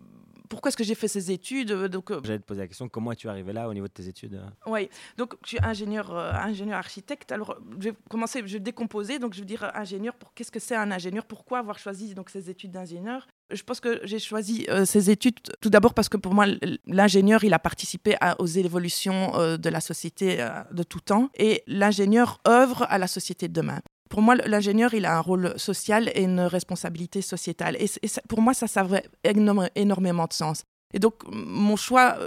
pourquoi 0.49 0.69
est-ce 0.69 0.77
que 0.77 0.85
j'ai 0.85 0.95
fait 0.95 1.09
ces 1.09 1.31
études 1.31 1.71
euh, 1.71 1.89
donc 1.89 2.11
euh, 2.11 2.21
J'allais 2.23 2.39
te 2.39 2.45
poser 2.45 2.61
la 2.61 2.67
question 2.67 2.89
comment 2.89 3.13
es-tu 3.13 3.29
arrivé 3.29 3.53
là 3.53 3.69
au 3.69 3.75
niveau 3.75 3.89
de 3.89 3.93
tes 3.93 4.09
études 4.09 4.41
Oui, 4.67 4.89
donc 5.17 5.35
je 5.45 5.51
suis 5.51 5.59
ingénieur, 5.63 6.15
ingénieur 6.15 6.79
architecte. 6.79 7.33
Alors 7.33 7.59
je 7.79 7.91
vais 7.91 7.97
commencer, 8.09 8.43
je 8.45 8.53
vais 8.53 8.61
décomposer. 8.61 9.19
Donc 9.19 9.35
je 9.35 9.41
veux 9.41 9.47
dire 9.47 9.71
ingénieur. 9.75 10.15
Pour 10.15 10.35
qu'est-ce 10.35 10.53
que 10.53 10.61
c'est 10.61 10.77
un 10.77 10.91
ingénieur? 10.91 11.25
Pourquoi 11.25 11.59
avoir 11.59 11.79
choisi 11.79 12.15
donc 12.15 12.31
ces 12.31 12.51
études 12.51 12.73
d'ingénieur? 12.73 13.27
Je 13.53 13.63
pense 13.63 13.81
que 13.81 14.01
j'ai 14.05 14.19
choisi 14.19 14.67
euh, 14.69 14.85
ces 14.85 15.11
études 15.11 15.39
tout 15.61 15.71
d'abord 15.71 15.95
parce 15.95 16.09
que 16.09 16.17
pour 16.17 16.35
moi, 16.35 16.47
l'ingénieur, 16.87 17.45
il 17.45 17.55
a 17.55 17.59
participé 17.59 18.17
aux 18.39 18.47
évolutions 18.47 19.33
euh, 19.37 19.57
de 19.57 19.69
la 19.69 19.81
société 19.81 20.41
euh, 20.41 20.49
de 20.73 20.83
tout 20.83 21.01
temps 21.01 21.29
et 21.37 21.63
l'ingénieur 21.67 22.41
œuvre 22.47 22.87
à 22.89 22.99
la 22.99 23.07
société 23.07 23.49
de 23.49 23.53
demain. 23.53 23.81
Pour 24.09 24.23
moi, 24.23 24.35
l'ingénieur, 24.35 24.95
il 24.95 25.07
a 25.07 25.17
un 25.17 25.21
rôle 25.21 25.55
social 25.59 26.11
et 26.15 26.23
une 26.23 26.41
responsabilité 26.41 27.23
sociétale. 27.23 27.77
Et, 27.79 27.87
pour 28.29 28.43
moi, 28.43 28.53
ça, 28.53 28.67
ça 28.67 28.81
avait 28.81 29.05
énormément 29.25 30.27
de 30.27 30.33
sens. 30.33 30.65
Et 30.95 30.99
donc, 30.99 31.15
mon 31.33 31.77
choix 31.77 32.19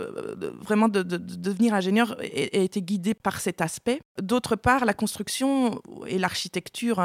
vraiment 0.62 0.90
de, 0.90 1.04
devenir 1.04 1.76
ingénieur 1.76 2.18
a, 2.20 2.24
été 2.24 2.82
guidé 2.82 3.14
par 3.14 3.40
cet 3.40 3.62
aspect. 3.62 4.02
D'autre 4.20 4.56
part, 4.56 4.86
la 4.86 4.96
construction 4.96 5.80
et 6.08 6.18
l'architecture, 6.18 7.00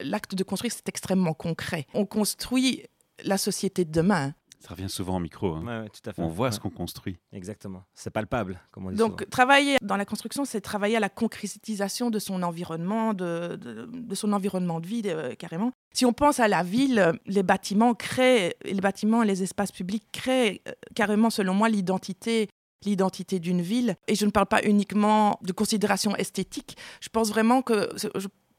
l'acte 0.00 0.34
de 0.34 0.44
construire, 0.44 0.74
c'est 0.74 0.90
extrêmement 0.90 1.32
concret. 1.32 1.86
On 1.94 2.04
construit 2.04 2.84
la 3.24 3.38
société 3.38 3.84
de 3.84 3.92
demain. 3.92 4.34
Ça 4.60 4.74
revient 4.74 4.90
souvent 4.90 5.16
au 5.16 5.20
micro. 5.20 5.54
Hein. 5.54 5.86
On 6.18 6.28
voit 6.28 6.52
ce 6.52 6.60
qu'on 6.60 6.68
construit. 6.68 7.16
Exactement. 7.32 7.82
C'est 7.94 8.10
palpable, 8.10 8.60
comme 8.70 8.86
on 8.86 8.90
dit 8.90 8.96
Donc, 8.96 9.28
travailler 9.30 9.78
dans 9.80 9.96
la 9.96 10.04
construction, 10.04 10.44
c'est 10.44 10.60
travailler 10.60 10.96
à 10.96 11.00
la 11.00 11.08
concrétisation 11.08 12.10
de 12.10 12.18
son 12.18 12.42
environnement, 12.42 13.14
de, 13.14 13.56
de, 13.56 14.14
son 14.14 14.34
environnement 14.34 14.80
de 14.80 14.86
vie, 14.86 15.02
euh, 15.06 15.34
carrément. 15.34 15.72
Si 15.94 16.04
on 16.04 16.12
pense 16.12 16.40
à 16.40 16.48
la 16.48 16.62
ville, 16.62 17.12
les 17.24 17.42
bâtiments 17.42 17.94
créent, 17.94 18.54
les 18.64 18.82
bâtiments, 18.82 19.22
les 19.22 19.42
espaces 19.42 19.72
publics 19.72 20.04
créent 20.12 20.60
euh, 20.68 20.72
carrément, 20.94 21.30
selon 21.30 21.54
moi, 21.54 21.70
l'identité 21.70 22.48
l'identité 22.84 23.38
d'une 23.38 23.60
ville. 23.60 23.94
Et 24.08 24.14
je 24.14 24.24
ne 24.24 24.30
parle 24.30 24.46
pas 24.46 24.62
uniquement 24.62 25.38
de 25.42 25.52
considération 25.52 26.16
esthétique. 26.16 26.76
Je 27.00 27.08
pense 27.08 27.28
vraiment 27.28 27.62
que 27.62 27.90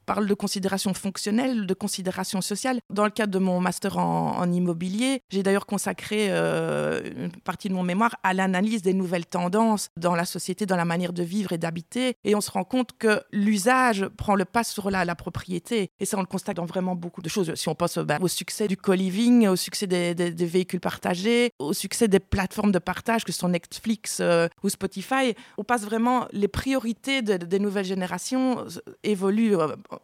parle 0.04 0.26
de 0.26 0.34
considération 0.34 0.94
fonctionnelle, 0.94 1.66
de 1.66 1.74
considération 1.74 2.40
sociale. 2.40 2.80
Dans 2.90 3.04
le 3.04 3.10
cadre 3.10 3.32
de 3.32 3.38
mon 3.38 3.60
master 3.60 3.98
en, 3.98 4.50
immobilier, 4.52 5.22
j'ai 5.30 5.42
d'ailleurs 5.42 5.66
consacré 5.66 6.26
euh, 6.30 7.00
une 7.16 7.32
partie 7.32 7.68
de 7.68 7.74
mon 7.74 7.82
mémoire 7.82 8.16
à 8.22 8.34
l'analyse 8.34 8.82
des 8.82 8.92
nouvelles 8.92 9.26
tendances 9.26 9.88
dans 9.96 10.14
la 10.14 10.24
société, 10.24 10.66
dans 10.66 10.76
la 10.76 10.84
manière 10.84 11.12
de 11.12 11.22
vivre 11.22 11.52
et 11.52 11.58
d'habiter. 11.58 12.14
Et 12.24 12.34
on 12.34 12.40
se 12.40 12.50
rend 12.50 12.64
compte 12.64 12.90
que 12.98 13.22
l'usage 13.32 14.06
prend 14.08 14.34
le 14.34 14.44
pas 14.44 14.64
sur 14.64 14.90
la, 14.90 15.12
propriété. 15.14 15.90
Et 16.00 16.06
ça, 16.06 16.16
on 16.16 16.20
le 16.20 16.26
constate 16.26 16.56
dans 16.56 16.64
vraiment 16.64 16.96
beaucoup 16.96 17.22
de 17.22 17.28
choses. 17.28 17.54
Si 17.54 17.68
on 17.68 17.74
pense 17.74 17.98
ben, 17.98 18.18
au 18.20 18.28
succès 18.28 18.66
du 18.66 18.76
co-living, 18.76 19.46
au 19.46 19.56
succès 19.56 19.86
des, 19.86 20.14
véhicules 20.32 20.80
partagés, 20.80 21.52
au 21.58 21.72
succès 21.72 22.08
des 22.08 22.20
plateformes 22.20 22.72
de 22.72 22.78
partage 22.78 23.24
que 23.24 23.32
sont 23.32 23.48
Netflix 23.48 24.18
euh, 24.20 24.48
ou 24.62 24.68
Spotify, 24.68 25.34
on 25.58 25.64
passe 25.64 25.82
vraiment 25.82 26.26
les 26.32 26.48
priorités 26.48 27.22
des 27.22 27.58
nouvelles 27.58 27.84
générations 27.84 28.60
euh, 28.60 28.92
évoluent 29.02 29.56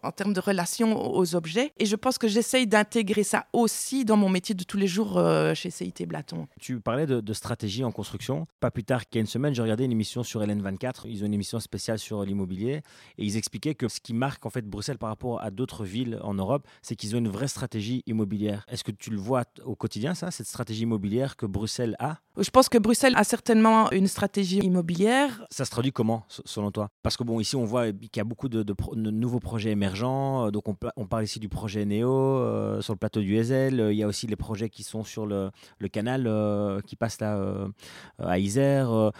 en 0.02 0.10
termes 0.12 0.32
de 0.32 0.40
relation 0.40 1.14
aux 1.14 1.34
objets. 1.34 1.72
Et 1.78 1.86
je 1.86 1.96
pense 1.96 2.18
que 2.18 2.28
j'essaye 2.28 2.66
d'intégrer 2.66 3.22
ça 3.24 3.46
aussi 3.52 4.04
dans 4.04 4.16
mon 4.16 4.28
métier 4.28 4.54
de 4.54 4.64
tous 4.64 4.76
les 4.76 4.86
jours 4.86 5.18
euh, 5.18 5.54
chez 5.54 5.70
CIT 5.70 6.06
Blaton. 6.06 6.46
Tu 6.60 6.80
parlais 6.80 7.06
de, 7.06 7.32
stratégie 7.32 7.84
en 7.84 7.92
construction. 7.92 8.46
Pas 8.60 8.70
plus 8.70 8.84
tard 8.84 9.06
qu'il 9.06 9.16
y 9.16 9.18
a 9.18 9.22
une 9.22 9.26
semaine, 9.26 9.54
j'ai 9.54 9.62
regardé 9.62 9.84
une 9.84 9.92
émission 9.92 10.22
sur 10.22 10.40
LN24. 10.40 11.02
Ils 11.04 11.22
ont 11.22 11.26
une 11.26 11.34
émission 11.34 11.60
spéciale 11.60 11.98
sur 11.98 12.24
l'immobilier 12.24 12.82
et 13.18 13.24
ils 13.24 13.36
expliquaient 13.36 13.74
que 13.74 13.88
ce 13.88 14.00
qui 14.00 14.14
marque 14.14 14.44
en 14.46 14.50
fait 14.50 14.64
Bruxelles 14.64 14.98
par 14.98 15.10
rapport 15.10 15.40
à 15.42 15.50
d'autres 15.50 15.84
villes 15.84 16.18
en 16.22 16.34
Europe, 16.34 16.66
c'est 16.82 16.96
qu'ils 16.96 17.14
ont 17.14 17.18
une 17.18 17.28
vraie 17.28 17.48
stratégie 17.48 18.02
immobilière. 18.06 18.64
Est-ce 18.68 18.84
que 18.84 18.90
tu 18.90 19.10
le 19.10 19.18
vois 19.18 19.44
au 19.64 19.76
quotidien, 19.76 20.14
ça, 20.14 20.30
cette 20.30 20.46
stratégie 20.46 20.82
immobilière 20.82 21.36
que 21.36 21.46
Bruxelles 21.46 21.96
a? 21.98 22.18
Je 22.36 22.50
pense 22.50 22.68
que 22.68 22.78
Bruxelles 22.78 23.14
a 23.16 23.24
certainement 23.24 23.90
une 23.90 24.06
stratégie 24.06 24.58
immobilière. 24.58 25.44
Ça 25.50 25.64
se 25.64 25.70
traduit 25.70 25.92
comment, 25.92 26.24
selon 26.28 26.70
toi? 26.70 26.88
Parce 27.02 27.16
que 27.16 27.24
bon, 27.24 27.40
ici, 27.40 27.56
on 27.56 27.64
voit 27.64 27.90
qu'il 27.92 28.16
y 28.16 28.20
a 28.20 28.24
beaucoup 28.24 28.48
de, 28.48 28.62
de 28.62 29.10
nouveaux 29.10 29.40
projets 29.40 29.74
Euh, 29.82 30.50
donc, 30.50 30.64
on, 30.68 31.06
parle 31.06 31.24
ici 31.24 31.38
du 31.38 31.48
projet 31.48 31.84
Neo 31.84 32.10
euh, 32.10 32.80
sur 32.80 32.92
le 32.92 32.98
plateau 32.98 33.20
du 33.20 33.36
Ezel. 33.36 33.80
Euh, 33.80 33.92
il 33.92 33.98
y 33.98 34.02
a 34.02 34.06
aussi 34.06 34.26
les 34.26 34.36
projets 34.36 34.68
qui 34.68 34.82
sont 34.82 35.04
sur 35.04 35.26
le, 35.26 35.50
canal 35.92 36.28
qui 36.86 36.96
passe 36.96 37.20
là 37.20 37.38
à 38.18 38.38
Isère. 38.38 39.12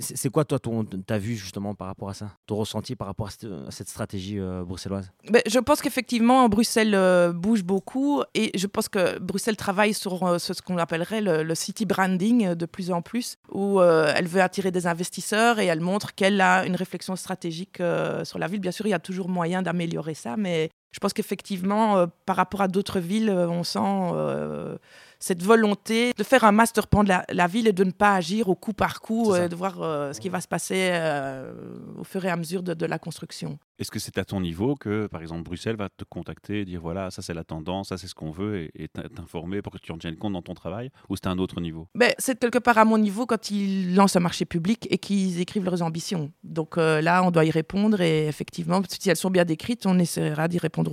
c'est 0.00 0.28
quoi, 0.28 0.44
toi, 0.44 0.58
ton, 0.58 0.84
ta 0.84 1.18
vue 1.18 1.36
justement 1.36 1.74
par 1.74 1.86
rapport 1.86 2.10
à 2.10 2.14
ça? 2.14 2.30
Ton 2.46 2.56
ressenti 2.56 2.94
par 2.94 3.06
rapport 3.06 3.28
à 3.28 3.30
cette, 3.70 3.88
stratégie 3.88 4.38
bruxelloise? 4.66 5.10
Ben, 5.30 5.42
Je 5.46 5.58
pense 5.58 5.80
qu'effectivement, 5.80 6.48
Bruxelles 6.48 7.32
bouge 7.32 7.64
beaucoup 7.64 8.22
et 8.34 8.56
je 8.56 8.66
pense 8.66 8.88
que 8.88 9.18
Bruxelles 9.18 9.56
travaille 9.56 9.94
sur 9.94 10.38
ce 10.38 10.62
qu'on 10.62 10.78
appellerait 10.78 11.20
le, 11.20 11.54
city 11.54 11.86
branding 11.86 12.54
de 12.54 12.66
plus 12.66 12.90
en 12.90 13.00
plus, 13.00 13.36
où 13.50 13.80
elle 13.80 14.26
veut 14.26 14.42
attirer 14.42 14.70
des 14.70 14.86
investisseurs 14.86 15.58
et 15.58 15.66
elle 15.66 15.80
montre 15.80 16.14
qu'elle 16.14 16.40
a 16.40 16.66
une 16.66 16.76
réflexion 16.76 17.16
stratégique 17.16 17.82
sur 18.24 18.38
la 18.38 18.46
ville. 18.46 18.60
Bien 18.60 18.72
sûr, 18.72 18.86
il 18.86 18.90
y 18.90 18.94
a 18.94 18.98
toujours 18.98 19.28
moyen 19.28 19.62
d'améliorer 19.62 19.83
ça, 20.14 20.36
mais 20.36 20.70
je 20.94 21.00
pense 21.00 21.12
qu'effectivement, 21.12 21.98
euh, 21.98 22.06
par 22.24 22.36
rapport 22.36 22.60
à 22.60 22.68
d'autres 22.68 23.00
villes, 23.00 23.28
euh, 23.28 23.48
on 23.48 23.64
sent 23.64 23.80
euh, 23.80 24.78
cette 25.18 25.42
volonté 25.42 26.12
de 26.16 26.22
faire 26.22 26.44
un 26.44 26.52
master 26.52 26.86
plan 26.86 27.02
de 27.02 27.08
la, 27.08 27.46
ville 27.48 27.66
et 27.66 27.72
de 27.72 27.82
ne 27.82 27.90
pas 27.90 28.14
agir 28.14 28.48
au 28.48 28.54
coup 28.54 28.74
par 28.74 29.00
coup, 29.00 29.32
de 29.32 29.54
voir 29.56 29.76
ce 30.14 30.20
qui 30.20 30.28
va 30.28 30.40
se 30.42 30.46
passer 30.46 30.92
au 31.98 32.04
fur 32.04 32.24
et 32.26 32.30
à 32.30 32.36
mesure 32.36 32.62
de, 32.62 32.86
la 32.86 32.98
construction. 32.98 33.58
Est-ce 33.78 33.90
que 33.90 33.98
c'est 33.98 34.18
à 34.18 34.24
ton 34.24 34.40
niveau 34.40 34.74
que, 34.74 35.06
par 35.06 35.22
exemple, 35.22 35.42
Bruxelles 35.42 35.76
va 35.76 35.88
te 35.88 36.04
contacter 36.04 36.60
et 36.60 36.64
dire 36.66 36.80
voilà, 36.82 37.10
ça 37.10 37.22
c'est 37.22 37.32
la 37.32 37.42
tendance, 37.42 37.88
ça 37.88 37.96
c'est 37.96 38.06
ce 38.06 38.14
qu'on 38.14 38.30
veut 38.30 38.68
et 38.78 38.88
t'informer 38.88 39.62
pour 39.62 39.72
que 39.72 39.78
tu 39.78 39.92
en 39.92 39.98
tiennes 39.98 40.16
compte 40.16 40.34
dans 40.34 40.42
ton 40.42 40.54
travail 40.54 40.90
Ou 41.08 41.16
c'est 41.16 41.26
à 41.26 41.30
un 41.30 41.38
autre 41.38 41.58
niveau? 41.62 41.88
Ben, 41.94 42.12
C'est 42.18 42.38
quelque 42.38 42.58
part 42.58 42.76
à 42.76 42.84
mon 42.84 42.98
niveau 42.98 43.24
quand 43.24 43.50
ils 43.50 43.94
lancent 43.94 44.16
un 44.16 44.20
marché 44.20 44.44
public 44.44 44.86
et 44.90 44.98
qu'ils 44.98 45.40
écrivent 45.40 45.64
leurs 45.64 45.80
ambitions. 45.80 46.30
Donc 46.42 46.76
là, 46.76 47.22
on 47.24 47.30
doit 47.30 47.46
y 47.46 47.50
répondre 47.50 48.02
et 48.02 48.28
effectivement, 48.28 48.82
si 48.86 49.08
elles 49.08 49.16
sont 49.16 49.30
bien 49.30 49.46
décrites, 49.46 49.86
on 49.86 49.98
essaiera 49.98 50.48
d'y 50.48 50.58
répondre 50.58 50.83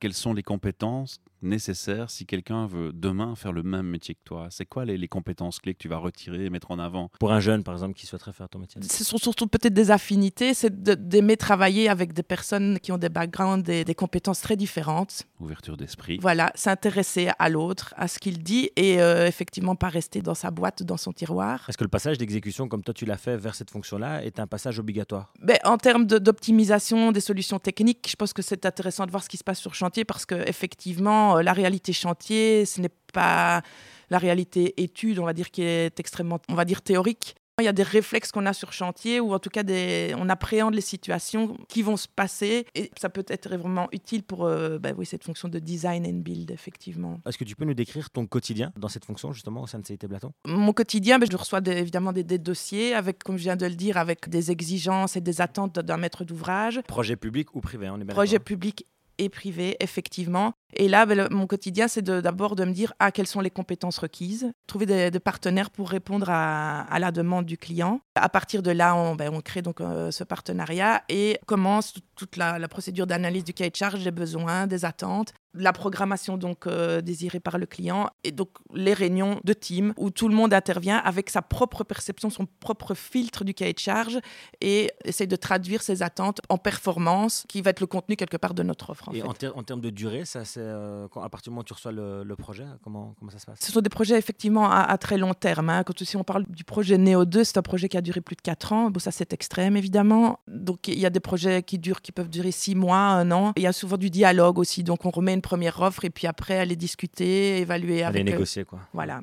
Quelles 0.00 0.14
sont 0.14 0.34
les 0.34 0.42
compétences 0.42 1.20
nécessaires 1.42 2.10
si 2.10 2.26
quelqu'un 2.26 2.66
veut 2.66 2.92
demain 2.92 3.34
faire 3.34 3.52
le 3.52 3.62
même 3.62 3.86
métier 3.86 4.14
que 4.14 4.20
toi? 4.24 4.48
C'est 4.50 4.66
quoi 4.66 4.84
les, 4.84 5.08
compétences 5.08 5.58
clés 5.58 5.74
que 5.74 5.78
tu 5.78 5.88
vas 5.88 5.96
retirer 5.96 6.44
et 6.44 6.50
mettre 6.50 6.70
en 6.70 6.78
avant? 6.78 7.10
Pour 7.18 7.32
un 7.32 7.40
jeune, 7.40 7.64
par 7.64 7.74
exemple, 7.74 7.94
qui 7.94 8.06
souhaiterait 8.06 8.32
faire 8.32 8.48
ton 8.48 8.58
métier? 8.58 8.80
Ce 8.82 9.04
sont 9.04 9.18
surtout 9.18 9.46
peut-être 9.46 9.74
des 9.74 9.90
affinités, 9.90 10.54
c'est 10.54 10.82
d'aimer 10.82 11.36
travailler 11.36 11.88
avec 11.88 12.12
des 12.12 12.22
personnes 12.22 12.78
qui 12.78 12.92
ont 12.92 12.98
des 12.98 13.08
backgrounds, 13.08 13.64
des, 13.64 13.84
des 13.84 13.94
compétences 13.94 14.40
très 14.40 14.56
différentes. 14.56 15.24
Ouverture 15.40 15.76
d'esprit. 15.76 16.18
Voilà, 16.20 16.52
s'intéresser 16.54 17.30
à 17.38 17.48
l'autre, 17.48 17.94
à 17.96 18.08
ce 18.08 18.18
qu'il 18.18 18.42
dit 18.42 18.70
et 18.76 19.00
euh, 19.00 19.26
effectivement 19.26 19.74
pas 19.74 19.88
rester 19.88 20.22
dans 20.22 20.34
sa 20.34 20.50
boîte, 20.50 20.82
dans 20.82 20.96
son 20.96 21.12
tiroir. 21.12 21.64
Est-ce 21.68 21.78
que 21.78 21.84
le 21.84 21.88
passage 21.90 22.18
d'exécution, 22.18 22.68
comme 22.68 22.82
toi 22.82 22.94
tu 22.94 23.06
l'as 23.06 23.16
fait 23.16 23.36
vers 23.36 23.54
cette 23.54 23.70
fonction-là, 23.70 24.24
est 24.24 24.38
un 24.38 24.46
passage 24.46 24.78
obligatoire? 24.78 25.32
Ben, 25.42 25.58
En 25.64 25.78
termes 25.78 26.06
d'optimisation 26.06 27.12
des 27.12 27.20
solutions 27.20 27.58
techniques, 27.58 28.06
je 28.08 28.16
pense 28.16 28.32
que 28.32 28.42
c'est 28.42 28.66
intéressant 28.66 29.06
de 29.06 29.10
voir 29.10 29.22
ce 29.22 29.28
qui 29.28 29.36
se 29.36 29.44
passe 29.44 29.58
sur 29.58 29.74
chantier 29.74 30.04
parce 30.04 30.26
qu'effectivement, 30.26 31.29
euh, 31.36 31.42
la 31.42 31.52
réalité 31.52 31.92
chantier, 31.92 32.64
ce 32.64 32.80
n'est 32.80 32.90
pas 33.12 33.62
la 34.10 34.18
réalité 34.18 34.82
étude, 34.82 35.18
on 35.18 35.24
va 35.24 35.32
dire, 35.32 35.50
qui 35.50 35.62
est 35.62 35.98
extrêmement, 36.00 36.40
on 36.48 36.54
va 36.54 36.64
dire, 36.64 36.82
théorique. 36.82 37.36
Il 37.60 37.64
y 37.64 37.68
a 37.68 37.72
des 37.72 37.82
réflexes 37.82 38.32
qu'on 38.32 38.46
a 38.46 38.54
sur 38.54 38.72
chantier 38.72 39.20
ou 39.20 39.34
en 39.34 39.38
tout 39.38 39.50
cas 39.50 39.62
des, 39.62 40.14
on 40.16 40.30
appréhende 40.30 40.74
les 40.74 40.80
situations 40.80 41.58
qui 41.68 41.82
vont 41.82 41.98
se 41.98 42.08
passer 42.08 42.64
et 42.74 42.90
ça 42.98 43.10
peut 43.10 43.24
être 43.28 43.54
vraiment 43.54 43.88
utile 43.92 44.22
pour 44.22 44.46
euh, 44.46 44.78
bah 44.78 44.90
oui, 44.96 45.04
cette 45.04 45.24
fonction 45.24 45.46
de 45.48 45.58
design 45.58 46.06
and 46.06 46.20
build 46.20 46.50
effectivement. 46.50 47.20
Est-ce 47.26 47.36
que 47.36 47.44
tu 47.44 47.56
peux 47.56 47.66
nous 47.66 47.74
décrire 47.74 48.08
ton 48.08 48.26
quotidien 48.26 48.72
dans 48.78 48.88
cette 48.88 49.04
fonction 49.04 49.32
justement 49.32 49.62
au 49.62 49.66
sein 49.66 49.78
de 49.78 49.86
CIT 49.86 49.98
Blaton? 50.08 50.32
Mon 50.46 50.72
quotidien, 50.72 51.18
bah, 51.18 51.26
je 51.30 51.36
reçois 51.36 51.60
évidemment 51.66 52.12
des, 52.12 52.24
dossiers 52.38 52.94
avec, 52.94 53.22
comme 53.22 53.36
je 53.36 53.42
viens 53.42 53.56
de 53.56 53.66
le 53.66 53.74
dire, 53.74 53.98
avec 53.98 54.30
des 54.30 54.50
exigences 54.50 55.16
et 55.16 55.20
des 55.20 55.42
attentes 55.42 55.78
d'un 55.78 55.98
maître 55.98 56.24
d'ouvrage. 56.24 56.80
Projet 56.88 57.16
public 57.16 57.54
ou 57.54 57.60
privé 57.60 57.90
on 57.90 58.00
est 58.00 58.06
Projet 58.06 58.38
public 58.38 58.86
et 59.18 59.28
privé, 59.28 59.76
effectivement. 59.80 60.54
Et 60.74 60.88
là, 60.88 61.06
ben, 61.06 61.28
mon 61.30 61.46
quotidien, 61.46 61.88
c'est 61.88 62.02
d'abord 62.02 62.56
de, 62.56 62.64
me 62.64 62.72
dire 62.72 62.92
ah, 62.98 63.10
quelles 63.10 63.26
sont 63.26 63.40
les 63.40 63.50
compétences 63.50 63.98
requises, 63.98 64.50
trouver 64.66 64.86
des, 64.86 65.20
partenaires 65.20 65.70
pour 65.70 65.90
répondre 65.90 66.26
à, 66.28 66.98
la 66.98 67.12
demande 67.12 67.46
du 67.46 67.58
client. 67.58 68.00
À 68.14 68.28
partir 68.28 68.62
de 68.62 68.70
là, 68.70 68.94
on, 68.94 69.14
ben, 69.14 69.30
on 69.32 69.40
crée 69.40 69.62
donc 69.62 69.80
euh, 69.80 70.10
ce 70.10 70.24
partenariat 70.24 71.02
et 71.08 71.38
commence 71.46 71.94
toute 72.16 72.36
la, 72.36 72.58
la 72.58 72.68
procédure 72.68 73.06
d'analyse 73.06 73.44
du 73.44 73.52
cahier 73.52 73.70
de 73.70 73.76
charge, 73.76 74.04
des 74.04 74.10
besoins, 74.10 74.66
des 74.66 74.84
attentes, 74.84 75.32
la 75.54 75.72
programmation 75.72 76.36
donc 76.36 76.66
euh, 76.66 77.00
désirée 77.00 77.40
par 77.40 77.58
le 77.58 77.66
client 77.66 78.08
et 78.24 78.30
donc 78.30 78.50
les 78.72 78.94
réunions 78.94 79.40
de 79.44 79.52
team 79.52 79.92
où 79.96 80.10
tout 80.10 80.28
le 80.28 80.34
monde 80.34 80.54
intervient 80.54 80.98
avec 80.98 81.30
sa 81.30 81.42
propre 81.42 81.82
perception, 81.82 82.30
son 82.30 82.46
propre 82.60 82.94
filtre 82.94 83.44
du 83.44 83.54
cahier 83.54 83.72
de 83.72 83.78
charge 83.78 84.18
et 84.60 84.92
essaye 85.04 85.26
de 85.26 85.36
traduire 85.36 85.82
ses 85.82 86.02
attentes 86.02 86.40
en 86.48 86.58
performance 86.58 87.44
qui 87.48 87.62
va 87.62 87.70
être 87.70 87.80
le 87.80 87.86
contenu 87.86 88.16
quelque 88.16 88.36
part 88.36 88.54
de 88.54 88.62
notre 88.62 88.90
offre. 88.90 89.08
En 89.08 89.12
et 89.12 89.22
en, 89.22 89.62
termes 89.62 89.80
de 89.80 89.90
durée, 89.90 90.24
ça 90.24 90.44
c'est 90.60 90.66
euh, 90.66 91.06
à 91.22 91.28
partir 91.28 91.44
du 91.44 91.50
moment 91.50 91.62
où 91.62 91.64
tu 91.64 91.72
reçois 91.72 91.92
le, 91.92 92.34
projet, 92.36 92.64
comment, 92.82 93.14
comment 93.18 93.30
ça 93.30 93.38
se 93.38 93.46
passe? 93.46 93.58
Ce 93.60 93.72
sont 93.72 93.80
des 93.80 93.88
projets 93.88 94.18
effectivement 94.18 94.70
à, 94.70 94.96
très 94.98 95.16
long 95.16 95.34
terme. 95.34 95.70
Hein. 95.70 95.84
Quand 95.84 96.00
aussi 96.00 96.16
on 96.16 96.24
parle 96.24 96.44
du 96.48 96.64
projet 96.64 96.98
Néo 96.98 97.24
2, 97.24 97.44
c'est 97.44 97.56
un 97.56 97.62
projet 97.62 97.88
qui 97.88 97.96
a 97.96 98.02
duré 98.02 98.20
plus 98.20 98.36
de 98.36 98.42
4 98.42 98.72
ans. 98.72 98.90
Bon, 98.90 99.00
ça 99.00 99.10
c'est 99.10 99.32
extrême 99.32 99.76
évidemment. 99.76 100.40
Donc 100.48 100.88
il 100.88 100.98
y 100.98 101.06
a 101.06 101.10
des 101.10 101.20
projets 101.20 101.62
qui 101.62 101.78
durent, 101.78 102.02
qui 102.02 102.12
peuvent 102.12 102.28
durer 102.28 102.50
6 102.50 102.74
mois, 102.74 102.98
un 102.98 103.30
an. 103.30 103.52
Il 103.56 103.62
y 103.62 103.66
a 103.66 103.72
souvent 103.72 103.96
du 103.96 104.10
dialogue 104.10 104.58
aussi. 104.58 104.84
Donc 104.84 105.06
on 105.06 105.10
remet 105.10 105.34
une 105.34 105.42
première 105.42 105.80
offre 105.80 106.04
et 106.04 106.10
puis 106.10 106.26
après 106.26 106.58
aller 106.58 106.76
discuter, 106.76 107.58
évaluer 107.58 108.02
avec. 108.02 108.20
Aller 108.20 108.32
négocier 108.32 108.64
quoi. 108.64 108.80
Voilà. 108.92 109.22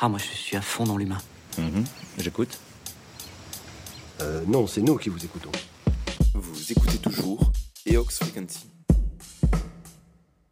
Ah 0.00 0.08
moi 0.08 0.18
je 0.18 0.24
suis 0.24 0.56
à 0.56 0.62
fond 0.62 0.84
dans 0.84 0.96
l'humain. 0.96 1.18
Mhm. 1.58 1.84
J'écoute. 2.18 2.58
Euh, 4.20 4.42
non, 4.46 4.66
c'est 4.66 4.82
nous 4.82 4.96
qui 4.96 5.08
vous 5.08 5.24
écoutons. 5.24 5.52
Vous 6.34 6.72
écoutez 6.72 6.98
toujours 6.98 7.52
Eox 7.86 8.18
Frequency. 8.18 8.71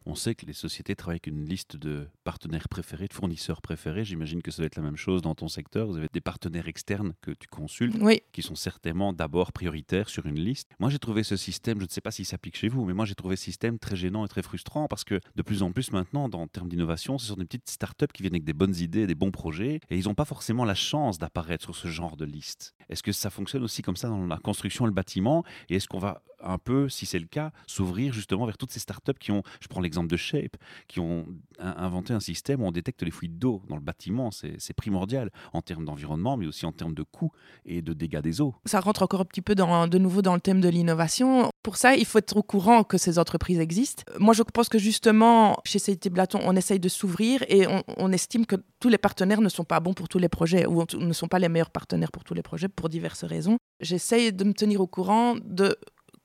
On 0.06 0.14
sait 0.14 0.34
que 0.34 0.46
les 0.46 0.52
sociétés 0.52 0.96
travaillent 0.96 1.16
avec 1.16 1.26
une 1.26 1.44
liste 1.44 1.76
de 1.76 2.08
partenaires 2.24 2.68
préférés, 2.68 3.06
de 3.06 3.12
fournisseurs 3.12 3.60
préférés. 3.60 4.04
J'imagine 4.04 4.40
que 4.42 4.50
ça 4.50 4.58
doit 4.58 4.66
être 4.66 4.76
la 4.76 4.82
même 4.82 4.96
chose 4.96 5.20
dans 5.22 5.34
ton 5.34 5.48
secteur. 5.48 5.86
Vous 5.88 5.96
avez 5.98 6.08
des 6.12 6.20
partenaires 6.22 6.68
externes 6.68 7.12
que 7.20 7.30
tu 7.32 7.46
consultes, 7.48 7.96
Oui. 8.00 8.22
qui 8.32 8.42
sont 8.42 8.54
certainement 8.54 9.12
d'abord 9.12 9.52
prioritaires 9.52 10.08
sur 10.08 10.26
une 10.26 10.38
liste. 10.40 10.70
Moi, 10.78 10.88
j'ai 10.90 10.98
trouvé 10.98 11.22
ce 11.22 11.36
système, 11.36 11.78
je 11.80 11.84
ne 11.84 11.90
sais 11.90 12.00
pas 12.00 12.10
s'il 12.10 12.24
s'applique 12.26 12.56
chez 12.56 12.68
vous, 12.68 12.84
mais 12.84 12.94
moi, 12.94 13.04
j'ai 13.04 13.14
trouvé 13.14 13.36
ce 13.36 13.44
système 13.44 13.78
très 13.78 13.96
gênant 13.96 14.24
et 14.24 14.28
très 14.28 14.42
frustrant 14.42 14.88
parce 14.88 15.04
que 15.04 15.20
de 15.36 15.42
plus 15.42 15.62
en 15.62 15.70
plus 15.72 15.92
maintenant, 15.92 16.28
dans, 16.28 16.40
en 16.42 16.46
termes 16.48 16.68
d'innovation, 16.68 17.18
ce 17.18 17.26
sont 17.26 17.36
des 17.36 17.44
petites 17.44 17.68
startups 17.68 18.06
qui 18.12 18.22
viennent 18.22 18.34
avec 18.34 18.44
des 18.44 18.54
bonnes 18.54 18.76
idées, 18.76 19.06
des 19.06 19.14
bons 19.14 19.30
projets, 19.30 19.80
et 19.90 19.98
ils 19.98 20.04
n'ont 20.06 20.14
pas 20.14 20.24
forcément 20.24 20.64
la 20.64 20.74
chance 20.74 21.18
d'apparaître 21.18 21.64
sur 21.64 21.76
ce 21.76 21.88
genre 21.88 22.16
de 22.16 22.24
liste. 22.24 22.74
Est-ce 22.88 23.02
que 23.02 23.12
ça 23.12 23.28
fonctionne 23.30 23.62
aussi 23.62 23.82
comme 23.82 23.96
ça 23.96 24.08
dans 24.08 24.26
la 24.26 24.38
construction 24.38 24.86
et 24.86 24.88
le 24.88 24.94
bâtiment? 24.94 25.44
Et 25.68 25.76
est-ce 25.76 25.86
qu'on 25.88 25.98
va 25.98 26.22
un 26.42 26.58
peu, 26.58 26.88
si 26.88 27.06
c'est 27.06 27.18
le 27.18 27.26
cas, 27.26 27.52
s'ouvrir 27.66 28.12
justement 28.12 28.46
vers 28.46 28.56
toutes 28.58 28.70
ces 28.70 28.80
startups 28.80 29.18
qui 29.18 29.30
ont, 29.32 29.42
je 29.60 29.68
prends 29.68 29.80
l'exemple 29.80 30.08
de 30.08 30.16
Shape, 30.16 30.56
qui 30.88 31.00
ont 31.00 31.26
in- 31.58 31.74
inventé 31.76 32.12
un 32.12 32.20
système 32.20 32.62
où 32.62 32.66
on 32.66 32.72
détecte 32.72 33.02
les 33.02 33.10
fuites 33.10 33.38
d'eau 33.38 33.62
dans 33.68 33.76
le 33.76 33.82
bâtiment. 33.82 34.30
C'est 34.30 34.72
primordial 34.74 35.30
en 35.52 35.62
termes 35.62 35.84
d'environnement, 35.84 36.36
mais 36.36 36.46
aussi 36.46 36.66
en 36.66 36.72
termes 36.72 36.94
de 36.94 37.02
coûts 37.02 37.32
et 37.64 37.82
de 37.82 37.92
dégâts 37.92 38.20
des 38.20 38.40
eaux. 38.40 38.54
Ça 38.64 38.80
rentre 38.80 39.02
encore 39.02 39.20
un 39.20 39.24
petit 39.24 39.42
peu 39.42 39.54
dans, 39.54 39.86
de 39.86 39.98
nouveau 39.98 40.22
dans 40.22 40.34
le 40.34 40.40
thème 40.40 40.60
de 40.60 40.68
l'innovation. 40.68 41.50
Pour 41.62 41.76
ça, 41.76 41.94
il 41.96 42.06
faut 42.06 42.18
être 42.18 42.36
au 42.36 42.42
courant 42.42 42.84
que 42.84 42.96
ces 42.98 43.18
entreprises 43.18 43.58
existent. 43.60 44.02
Moi, 44.18 44.34
je 44.34 44.42
pense 44.42 44.68
que 44.68 44.78
justement, 44.78 45.58
chez 45.64 45.78
CIT 45.78 46.08
Blaton, 46.10 46.40
on 46.44 46.56
essaye 46.56 46.80
de 46.80 46.88
s'ouvrir 46.88 47.44
et 47.48 47.66
on, 47.66 47.82
on 47.98 48.12
estime 48.12 48.46
que 48.46 48.56
tous 48.80 48.88
les 48.88 48.98
partenaires 48.98 49.40
ne 49.42 49.48
sont 49.48 49.64
pas 49.64 49.80
bons 49.80 49.92
pour 49.94 50.08
tous 50.08 50.18
les 50.18 50.28
projets 50.30 50.66
ou 50.66 50.84
ne 50.98 51.12
sont 51.12 51.28
pas 51.28 51.38
les 51.38 51.48
meilleurs 51.48 51.70
partenaires 51.70 52.10
pour 52.10 52.24
tous 52.24 52.34
les 52.34 52.42
projets 52.42 52.68
pour 52.68 52.88
diverses 52.88 53.24
raisons. 53.24 53.58
J'essaye 53.80 54.32
de 54.32 54.44
me 54.44 54.52
tenir 54.54 54.80
au 54.80 54.86
courant 54.86 55.36
de 55.44 55.76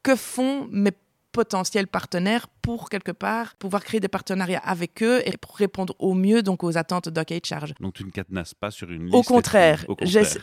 que 0.05 0.15
font 0.15 0.67
mes 0.69 0.93
potentiels 1.31 1.87
partenaires 1.87 2.47
pour 2.65 2.89
quelque 2.89 3.11
part 3.11 3.55
pouvoir 3.55 3.83
créer 3.83 3.99
des 3.99 4.07
partenariats 4.07 4.61
avec 4.63 5.03
eux 5.03 5.21
et 5.27 5.37
pour 5.37 5.55
répondre 5.55 5.93
au 5.99 6.13
mieux 6.15 6.41
donc 6.41 6.63
aux 6.63 6.77
attentes 6.77 7.09
d'un 7.09 7.23
cahier 7.23 7.41
de 7.41 7.45
charge. 7.45 7.73
Donc 7.79 7.93
tu 7.93 8.03
ne 8.03 8.09
cadenasses 8.09 8.53
pas 8.55 8.71
sur 8.71 8.89
une 8.91 9.03
liste. 9.05 9.15
Au 9.15 9.21
contraire, 9.21 9.85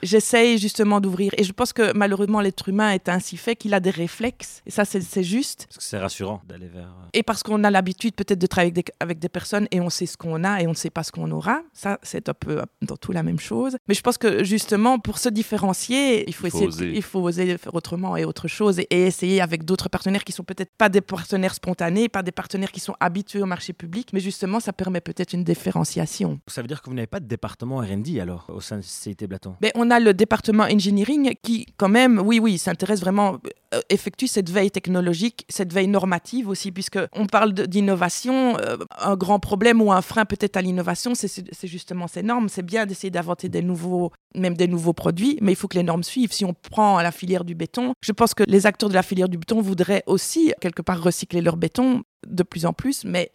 j'essaye 0.02 0.58
justement 0.58 1.00
d'ouvrir. 1.00 1.32
Et 1.36 1.44
je 1.44 1.52
pense 1.52 1.72
que 1.72 1.92
malheureusement, 1.96 2.40
l'être 2.40 2.68
humain 2.68 2.90
est 2.92 3.08
ainsi 3.08 3.36
fait 3.36 3.56
qu'il 3.56 3.74
a 3.74 3.80
des 3.80 3.90
réflexes. 3.90 4.62
Et 4.66 4.70
ça, 4.70 4.84
c'est 4.84 5.22
juste. 5.22 5.66
Parce 5.66 5.78
que 5.78 5.82
c'est 5.84 5.98
rassurant 5.98 6.42
d'aller 6.48 6.68
vers. 6.68 6.84
euh, 6.86 7.08
Et 7.12 7.22
parce 7.22 7.42
qu'on 7.42 7.64
a 7.64 7.70
l'habitude 7.70 8.14
peut-être 8.14 8.38
de 8.38 8.46
travailler 8.46 8.72
avec 8.72 8.86
des, 8.86 8.92
avec 9.00 9.18
des 9.18 9.28
personnes 9.28 9.66
et 9.70 9.80
on 9.80 9.90
sait 9.90 10.06
ce 10.06 10.16
qu'on 10.16 10.44
a 10.44 10.60
et 10.62 10.66
on 10.66 10.70
ne 10.70 10.76
sait 10.76 10.90
pas 10.90 11.02
ce 11.02 11.12
qu'on 11.12 11.30
aura. 11.30 11.62
Ça, 11.72 11.98
c'est 12.02 12.28
un 12.28 12.34
peu 12.34 12.58
euh, 12.58 12.62
dans 12.82 12.96
tout 12.96 13.12
la 13.12 13.22
même 13.22 13.40
chose. 13.40 13.76
Mais 13.88 13.94
je 13.94 14.00
pense 14.00 14.18
que 14.18 14.44
justement, 14.44 14.98
pour 14.98 15.18
se 15.18 15.28
différencier, 15.28 16.24
il 16.28 16.34
faut, 16.34 16.46
Il 16.46 16.50
faut 16.50 16.58
essayer, 16.58 16.66
de- 16.66 16.72
oser. 16.72 16.92
il 16.96 17.02
faut 17.02 17.20
oser 17.20 17.58
faire 17.58 17.74
autrement 17.74 18.16
et 18.16 18.24
autre 18.24 18.48
chose 18.48 18.78
et, 18.78 18.86
et 18.90 19.06
essayer 19.06 19.40
avec 19.40 19.64
d'autres 19.64 19.88
partenaires 19.88 20.24
qui 20.24 20.32
sont 20.32 20.44
peut-être 20.44 20.72
pas 20.76 20.88
des 20.88 21.00
partenaires 21.00 21.54
spontanés, 21.54 22.08
pas 22.12 22.22
des 22.22 22.32
partenaires 22.32 22.70
qui 22.70 22.80
sont 22.80 22.94
habitués 23.00 23.42
au 23.42 23.46
marché 23.46 23.72
public, 23.72 24.10
mais 24.12 24.20
justement, 24.20 24.60
ça 24.60 24.72
permet 24.72 25.00
peut-être 25.00 25.32
une 25.32 25.44
différenciation. 25.44 26.38
Ça 26.46 26.62
veut 26.62 26.68
dire 26.68 26.82
que 26.82 26.88
vous 26.88 26.94
n'avez 26.94 27.06
pas 27.06 27.20
de 27.20 27.26
département 27.26 27.78
RD 27.78 28.18
alors 28.20 28.46
au 28.48 28.60
sein 28.60 28.78
de 28.78 28.82
CIT 28.82 29.26
Blaton? 29.26 29.56
Ben, 29.60 29.72
on 29.74 29.90
a 29.90 29.98
le 29.98 30.14
département 30.14 30.64
engineering 30.64 31.34
qui, 31.42 31.66
quand 31.76 31.88
même, 31.88 32.20
oui, 32.20 32.38
oui, 32.38 32.58
s'intéresse 32.58 33.00
vraiment, 33.00 33.38
euh, 33.74 33.80
effectue 33.88 34.26
cette 34.28 34.50
veille 34.50 34.70
technologique, 34.70 35.44
cette 35.48 35.72
veille 35.72 35.88
normative 35.88 36.48
aussi, 36.48 36.70
puisque 36.70 36.98
on 37.14 37.26
parle 37.26 37.52
d'innovation. 37.52 38.56
euh, 38.58 38.76
un 39.00 39.16
grand 39.16 39.38
problème 39.38 39.80
ou 39.80 39.92
un 39.92 40.02
frein 40.02 40.24
peut-être 40.24 40.56
à 40.56 40.62
l'innovation, 40.62 41.14
c'est 41.14 41.66
justement 41.66 42.06
ces 42.06 42.22
normes. 42.22 42.48
C'est 42.48 42.62
bien 42.62 42.86
d'essayer 42.86 43.10
d'inventer 43.10 43.48
des 43.48 43.62
nouveaux, 43.62 44.12
même 44.34 44.54
des 44.56 44.68
nouveaux 44.68 44.92
produits, 44.92 45.38
mais 45.40 45.52
il 45.52 45.56
faut 45.56 45.68
que 45.68 45.76
les 45.76 45.82
normes 45.82 46.02
suivent. 46.02 46.32
Si 46.32 46.44
on 46.44 46.54
prend 46.54 47.00
la 47.00 47.12
filière 47.12 47.44
du 47.44 47.54
béton, 47.54 47.94
je 48.02 48.12
pense 48.12 48.34
que 48.34 48.44
les 48.46 48.66
acteurs 48.66 48.88
de 48.88 48.94
la 48.94 49.02
filière 49.02 49.28
du 49.28 49.38
béton 49.38 49.60
voudraient 49.60 50.02
aussi 50.06 50.52
quelque 50.60 50.82
part 50.82 51.02
recycler 51.02 51.40
leur 51.40 51.56
béton 51.56 52.01
de 52.26 52.42
plus 52.42 52.66
en 52.66 52.72
plus, 52.72 53.04
mais 53.04 53.32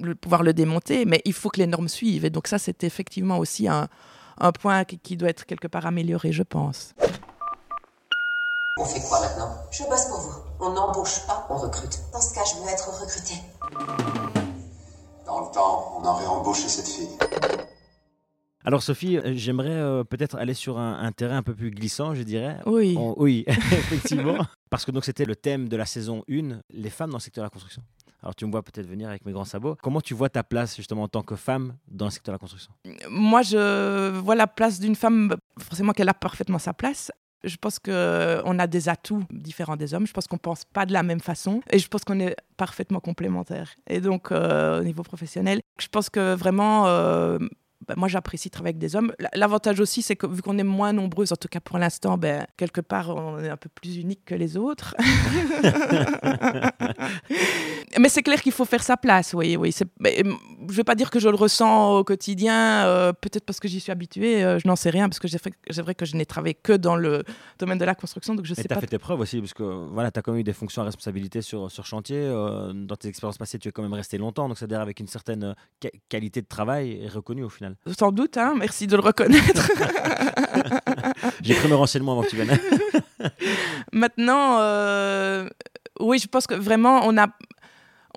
le, 0.00 0.14
pouvoir 0.14 0.42
le 0.42 0.52
démonter, 0.52 1.04
mais 1.04 1.20
il 1.24 1.32
faut 1.32 1.50
que 1.50 1.58
les 1.58 1.66
normes 1.66 1.88
suivent. 1.88 2.24
Et 2.24 2.30
donc 2.30 2.46
ça, 2.46 2.58
c'est 2.58 2.84
effectivement 2.84 3.38
aussi 3.38 3.68
un, 3.68 3.88
un 4.38 4.52
point 4.52 4.84
qui, 4.84 4.98
qui 4.98 5.16
doit 5.16 5.28
être 5.28 5.46
quelque 5.46 5.68
part 5.68 5.86
amélioré, 5.86 6.32
je 6.32 6.42
pense. 6.42 6.94
On 8.80 8.84
fait 8.84 9.00
quoi 9.00 9.20
maintenant? 9.20 9.50
Je 9.72 9.82
bosse 9.84 10.04
pour 10.06 10.20
vous. 10.20 10.34
On 10.60 10.70
n'embauche 10.70 11.26
pas, 11.26 11.46
on 11.50 11.56
recrute. 11.56 11.98
Dans 12.12 12.20
ce 12.20 12.32
cas, 12.34 12.44
je 12.44 12.62
veux 12.62 12.68
être 12.68 12.88
recrutée. 13.00 13.40
Dans 15.26 15.40
le 15.40 15.52
temps, 15.52 15.98
on 15.98 16.06
aurait 16.06 16.26
embauché 16.26 16.68
cette 16.68 16.86
fille. 16.88 17.08
Alors 18.64 18.82
Sophie, 18.82 19.16
euh, 19.18 19.32
j'aimerais 19.34 19.70
euh, 19.70 20.04
peut-être 20.04 20.36
aller 20.36 20.54
sur 20.54 20.78
un, 20.78 20.98
un 21.00 21.12
terrain 21.12 21.36
un 21.38 21.42
peu 21.42 21.54
plus 21.54 21.70
glissant, 21.70 22.14
je 22.14 22.22
dirais. 22.22 22.58
Oui. 22.66 22.94
On- 22.98 23.14
oui, 23.16 23.44
effectivement. 23.48 24.38
Parce 24.70 24.84
que 24.84 24.90
donc 24.90 25.04
c'était 25.04 25.24
le 25.24 25.36
thème 25.36 25.68
de 25.68 25.76
la 25.76 25.86
saison 25.86 26.24
1, 26.30 26.60
les 26.70 26.90
femmes 26.90 27.10
dans 27.10 27.16
le 27.18 27.22
secteur 27.22 27.42
de 27.42 27.46
la 27.46 27.50
construction. 27.50 27.82
Alors 28.22 28.34
tu 28.34 28.44
me 28.46 28.50
vois 28.50 28.62
peut-être 28.62 28.86
venir 28.88 29.08
avec 29.08 29.24
mes 29.24 29.32
grands 29.32 29.44
sabots. 29.44 29.76
Comment 29.80 30.00
tu 30.00 30.12
vois 30.12 30.28
ta 30.28 30.42
place 30.42 30.76
justement 30.76 31.04
en 31.04 31.08
tant 31.08 31.22
que 31.22 31.36
femme 31.36 31.76
dans 31.88 32.06
le 32.06 32.10
secteur 32.10 32.32
de 32.32 32.34
la 32.34 32.38
construction? 32.40 32.72
Moi, 33.08 33.42
je 33.42 34.10
vois 34.18 34.34
la 34.34 34.48
place 34.48 34.80
d'une 34.80 34.96
femme, 34.96 35.36
forcément 35.60 35.92
qu'elle 35.92 36.08
a 36.08 36.14
parfaitement 36.14 36.58
sa 36.58 36.74
place. 36.74 37.12
Je 37.44 37.54
pense 37.56 37.78
qu'on 37.78 38.58
a 38.58 38.66
des 38.66 38.88
atouts 38.88 39.22
différents 39.30 39.76
des 39.76 39.94
hommes. 39.94 40.08
Je 40.08 40.12
pense 40.12 40.26
qu'on 40.26 40.34
ne 40.36 40.40
pense 40.40 40.64
pas 40.64 40.84
de 40.84 40.92
la 40.92 41.04
même 41.04 41.20
façon. 41.20 41.60
Et 41.70 41.78
je 41.78 41.86
pense 41.86 42.02
qu'on 42.02 42.18
est 42.18 42.34
parfaitement 42.56 42.98
complémentaires. 42.98 43.70
Et 43.88 44.00
donc, 44.00 44.32
euh, 44.32 44.80
au 44.80 44.82
niveau 44.82 45.04
professionnel, 45.04 45.60
je 45.80 45.86
pense 45.86 46.10
que 46.10 46.34
vraiment, 46.34 46.88
euh, 46.88 47.38
bah, 47.86 47.94
moi, 47.96 48.08
j'apprécie 48.08 48.50
travailler 48.50 48.72
avec 48.72 48.78
des 48.78 48.96
hommes. 48.96 49.12
L'avantage 49.34 49.78
aussi, 49.80 50.02
c'est 50.02 50.16
que 50.16 50.26
vu 50.26 50.42
qu'on 50.42 50.58
est 50.58 50.64
moins 50.64 50.92
nombreuses, 50.92 51.32
en 51.32 51.36
tout 51.36 51.48
cas 51.48 51.60
pour 51.60 51.78
l'instant, 51.78 52.18
ben, 52.18 52.46
quelque 52.56 52.80
part, 52.80 53.10
on 53.10 53.38
est 53.38 53.48
un 53.48 53.56
peu 53.56 53.68
plus 53.68 53.96
unique 53.96 54.24
que 54.24 54.34
les 54.34 54.56
autres. 54.56 54.96
Mais 57.98 58.08
c'est 58.08 58.22
clair 58.22 58.42
qu'il 58.42 58.52
faut 58.52 58.64
faire 58.64 58.82
sa 58.82 58.96
place, 58.96 59.34
oui. 59.34 59.56
oui. 59.56 59.74
Je 60.68 60.72
ne 60.72 60.76
vais 60.76 60.84
pas 60.84 60.94
dire 60.94 61.10
que 61.10 61.18
je 61.18 61.28
le 61.28 61.34
ressens 61.34 61.92
au 61.96 62.04
quotidien, 62.04 62.84
euh, 62.86 63.12
peut-être 63.12 63.44
parce 63.44 63.58
que 63.58 63.68
j'y 63.68 63.80
suis 63.80 63.90
habituée, 63.90 64.44
euh, 64.44 64.58
je 64.58 64.68
n'en 64.68 64.76
sais 64.76 64.90
rien, 64.90 65.08
parce 65.08 65.18
que 65.18 65.26
c'est 65.28 65.80
vrai 65.82 65.94
que 65.94 66.04
je 66.04 66.14
n'ai 66.16 66.26
travaillé 66.26 66.54
que 66.54 66.72
dans 66.74 66.94
le 66.96 67.22
domaine 67.58 67.78
de 67.78 67.84
la 67.84 67.94
construction, 67.94 68.34
donc 68.34 68.44
je 68.44 68.52
Et 68.52 68.56
tu 68.56 68.72
as 68.72 68.80
fait 68.80 68.86
tes 68.86 68.98
preuves 68.98 69.20
aussi, 69.20 69.40
parce 69.40 69.54
que 69.54 69.62
voilà, 69.62 70.10
tu 70.10 70.18
as 70.18 70.22
quand 70.22 70.32
même 70.32 70.40
eu 70.40 70.44
des 70.44 70.52
fonctions 70.52 70.82
à 70.82 70.84
responsabilité 70.84 71.40
sur, 71.42 71.70
sur 71.70 71.86
chantier. 71.86 72.18
euh, 72.20 72.72
dans 72.74 72.96
tes 72.96 73.08
expériences 73.08 73.38
passées, 73.38 73.58
tu 73.58 73.68
es 73.68 73.72
quand 73.72 73.82
même 73.82 73.94
resté 73.94 74.18
longtemps, 74.18 74.48
donc 74.48 74.58
c'est-à-dire 74.58 74.80
avec 74.80 75.00
une 75.00 75.06
certaine 75.08 75.54
qua- 75.80 75.90
qualité 76.08 76.42
de 76.42 76.46
travail 76.46 77.00
et 77.02 77.08
reconnue 77.08 77.44
au 77.44 77.48
final. 77.48 77.76
Sans 77.98 78.12
doute, 78.12 78.36
hein, 78.36 78.54
merci 78.56 78.86
de 78.86 78.96
le 78.96 79.02
reconnaître. 79.02 79.68
J'ai 81.42 81.54
pris 81.54 81.68
mes 81.68 81.74
renseignements 81.74 82.12
avant 82.12 82.22
que 82.22 82.28
tu 82.30 82.36
viennes. 82.36 82.58
Maintenant, 83.92 84.58
oui, 86.00 86.18
je 86.18 86.26
pense 86.28 86.46
que 86.46 86.54
vraiment, 86.54 87.00
on 87.04 87.16
a. 87.18 87.26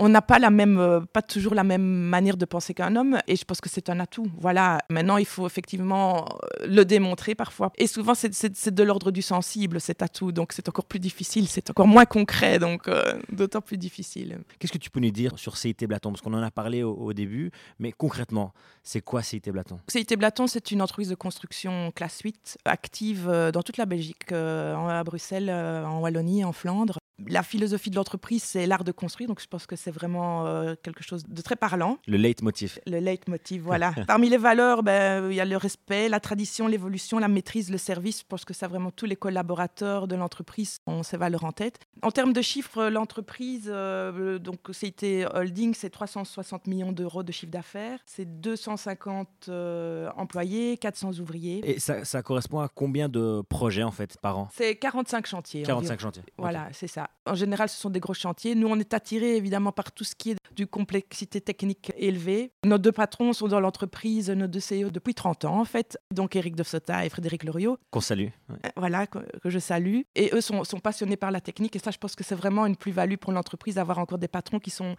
On 0.03 0.09
n'a 0.09 0.23
pas 0.23 0.39
la 0.39 0.49
même, 0.49 0.79
euh, 0.79 0.99
pas 0.99 1.21
toujours 1.21 1.53
la 1.53 1.63
même 1.63 1.83
manière 1.83 2.35
de 2.35 2.45
penser 2.45 2.73
qu'un 2.73 2.95
homme, 2.95 3.19
et 3.27 3.35
je 3.35 3.45
pense 3.45 3.61
que 3.61 3.69
c'est 3.69 3.87
un 3.87 3.99
atout. 3.99 4.25
Voilà. 4.39 4.79
Maintenant, 4.89 5.17
il 5.17 5.25
faut 5.27 5.45
effectivement 5.45 6.25
euh, 6.61 6.65
le 6.67 6.83
démontrer 6.85 7.35
parfois. 7.35 7.71
Et 7.77 7.85
souvent, 7.85 8.15
c'est- 8.15 8.69
de 8.71 8.83
l'ordre 8.83 9.11
du 9.11 9.21
sensible 9.21 9.79
cet 9.79 10.01
atout, 10.01 10.31
donc 10.31 10.53
c'est 10.53 10.67
encore 10.67 10.85
plus 10.85 10.97
difficile, 10.99 11.47
c'est 11.47 11.69
encore 11.69 11.85
moins 11.87 12.05
concret, 12.05 12.57
donc 12.57 12.87
euh, 12.87 13.13
d'autant 13.31 13.61
plus 13.61 13.77
difficile. 13.77 14.39
Qu'est-ce 14.57 14.71
que 14.73 14.79
tu 14.79 14.89
peux 14.89 14.99
nous 14.99 15.11
dire 15.11 15.37
sur 15.37 15.55
CIT 15.55 15.85
Blaton? 15.85 16.09
Parce 16.11 16.21
qu'on 16.21 16.33
en 16.33 16.41
a 16.41 16.49
parlé 16.49 16.81
au, 16.81 16.93
au 16.95 17.13
début, 17.13 17.51
mais 17.77 17.91
concrètement, 17.91 18.53
c'est 18.81 19.01
quoi 19.01 19.21
CIT 19.21 19.51
Blaton? 19.51 19.79
CIT 19.87 20.15
Blaton, 20.17 20.47
c'est 20.47 20.71
une 20.71 20.81
entreprise 20.81 21.09
de 21.09 21.15
construction 21.15 21.91
classe 21.91 22.21
8, 22.23 22.57
active 22.65 23.27
dans 23.53 23.61
toute 23.61 23.77
la 23.77 23.85
Belgique, 23.85 24.31
à 24.31 25.03
Bruxelles, 25.03 25.51
en 25.51 25.99
Wallonie, 25.99 26.43
en 26.43 26.53
Flandre. 26.53 26.97
La 27.27 27.43
philosophie 27.43 27.89
de 27.89 27.95
l'entreprise, 27.95 28.43
c'est 28.43 28.65
l'art 28.65 28.83
de 28.83 28.91
construire, 28.91 29.27
donc 29.27 29.41
je 29.41 29.47
pense 29.47 29.65
que 29.65 29.75
c'est 29.75 29.91
vraiment 29.91 30.45
euh, 30.45 30.75
quelque 30.81 31.03
chose 31.03 31.23
de 31.27 31.41
très 31.41 31.55
parlant. 31.55 31.97
Le 32.07 32.17
leitmotiv. 32.17 32.79
Le 32.87 32.99
leitmotiv, 32.99 33.61
voilà. 33.61 33.93
Parmi 34.07 34.29
les 34.29 34.37
valeurs, 34.37 34.83
ben, 34.83 35.29
il 35.29 35.35
y 35.35 35.39
a 35.39 35.45
le 35.45 35.57
respect, 35.57 36.09
la 36.09 36.19
tradition, 36.19 36.67
l'évolution, 36.67 37.19
la 37.19 37.27
maîtrise, 37.27 37.71
le 37.71 37.77
service. 37.77 38.19
Je 38.19 38.25
pense 38.27 38.45
que 38.45 38.53
ça, 38.53 38.67
vraiment, 38.67 38.91
tous 38.91 39.05
les 39.05 39.15
collaborateurs 39.15 40.07
de 40.07 40.15
l'entreprise 40.15 40.79
ont 40.87 41.03
ces 41.03 41.17
valeurs 41.17 41.43
en 41.43 41.51
tête. 41.51 41.79
En 42.01 42.11
termes 42.11 42.33
de 42.33 42.41
chiffres, 42.41 42.85
l'entreprise, 42.85 43.69
euh, 43.71 44.39
donc 44.39 44.59
CIT 44.71 45.25
Holding, 45.33 45.73
c'est 45.73 45.89
360 45.89 46.67
millions 46.67 46.91
d'euros 46.91 47.23
de 47.23 47.31
chiffre 47.31 47.51
d'affaires. 47.51 47.99
C'est 48.05 48.41
250 48.41 49.27
euh, 49.49 50.09
employés, 50.15 50.77
400 50.77 51.19
ouvriers. 51.19 51.61
Et 51.63 51.79
ça, 51.79 52.03
ça 52.05 52.21
correspond 52.23 52.59
à 52.59 52.67
combien 52.67 53.09
de 53.09 53.41
projets 53.47 53.83
en 53.83 53.91
fait 53.91 54.17
par 54.21 54.37
an? 54.37 54.49
C'est 54.53 54.75
45 54.75 55.25
chantiers. 55.27 55.63
45 55.63 55.93
environ. 55.93 55.99
chantiers. 55.99 56.23
Voilà, 56.37 56.69
c'est 56.71 56.87
ça. 56.87 57.09
En 57.27 57.35
général, 57.35 57.69
ce 57.69 57.77
sont 57.79 57.91
des 57.91 57.99
gros 57.99 58.15
chantiers. 58.15 58.55
Nous, 58.55 58.67
on 58.67 58.79
est 58.79 58.95
attirés 58.95 59.35
évidemment 59.37 59.71
par 59.71 59.91
tout 59.91 60.03
ce 60.03 60.15
qui 60.15 60.31
est 60.31 60.37
du 60.55 60.65
complexité 60.65 61.39
technique 61.39 61.91
élevée. 61.95 62.51
Nos 62.65 62.79
deux 62.79 62.91
patrons 62.91 63.31
sont 63.33 63.47
dans 63.47 63.59
l'entreprise, 63.59 64.31
nos 64.31 64.47
deux 64.47 64.59
CEO 64.59 64.89
depuis 64.89 65.13
30 65.13 65.45
ans 65.45 65.59
en 65.59 65.65
fait. 65.65 65.99
Donc 66.11 66.35
Eric 66.35 66.55
De 66.55 66.63
Sota 66.63 67.05
et 67.05 67.09
Frédéric 67.09 67.43
Loriot. 67.43 67.77
Qu'on 67.91 68.01
salue. 68.01 68.29
ouais. 68.49 68.55
Euh, 68.65 68.69
Voilà, 68.75 69.05
que, 69.05 69.19
que 69.39 69.49
je 69.51 69.59
salue. 69.59 70.01
Et 70.15 70.31
eux 70.33 70.41
sont, 70.41 70.63
sont 70.63 70.79
passionnés 70.79 71.15
par 71.15 71.29
la 71.29 71.41
technique. 71.41 71.75
Et 71.75 71.79
ça, 71.79 71.91
je 71.91 71.99
pense 71.99 72.15
que 72.15 72.23
c'est 72.23 72.35
vraiment 72.35 72.65
une 72.65 72.75
plus-value 72.75 73.17
pour 73.17 73.31
l'entreprise 73.31 73.75
d'avoir 73.75 73.99
encore 73.99 74.17
des 74.17 74.27
patrons 74.27 74.59
qui 74.59 74.71
sont 74.71 74.95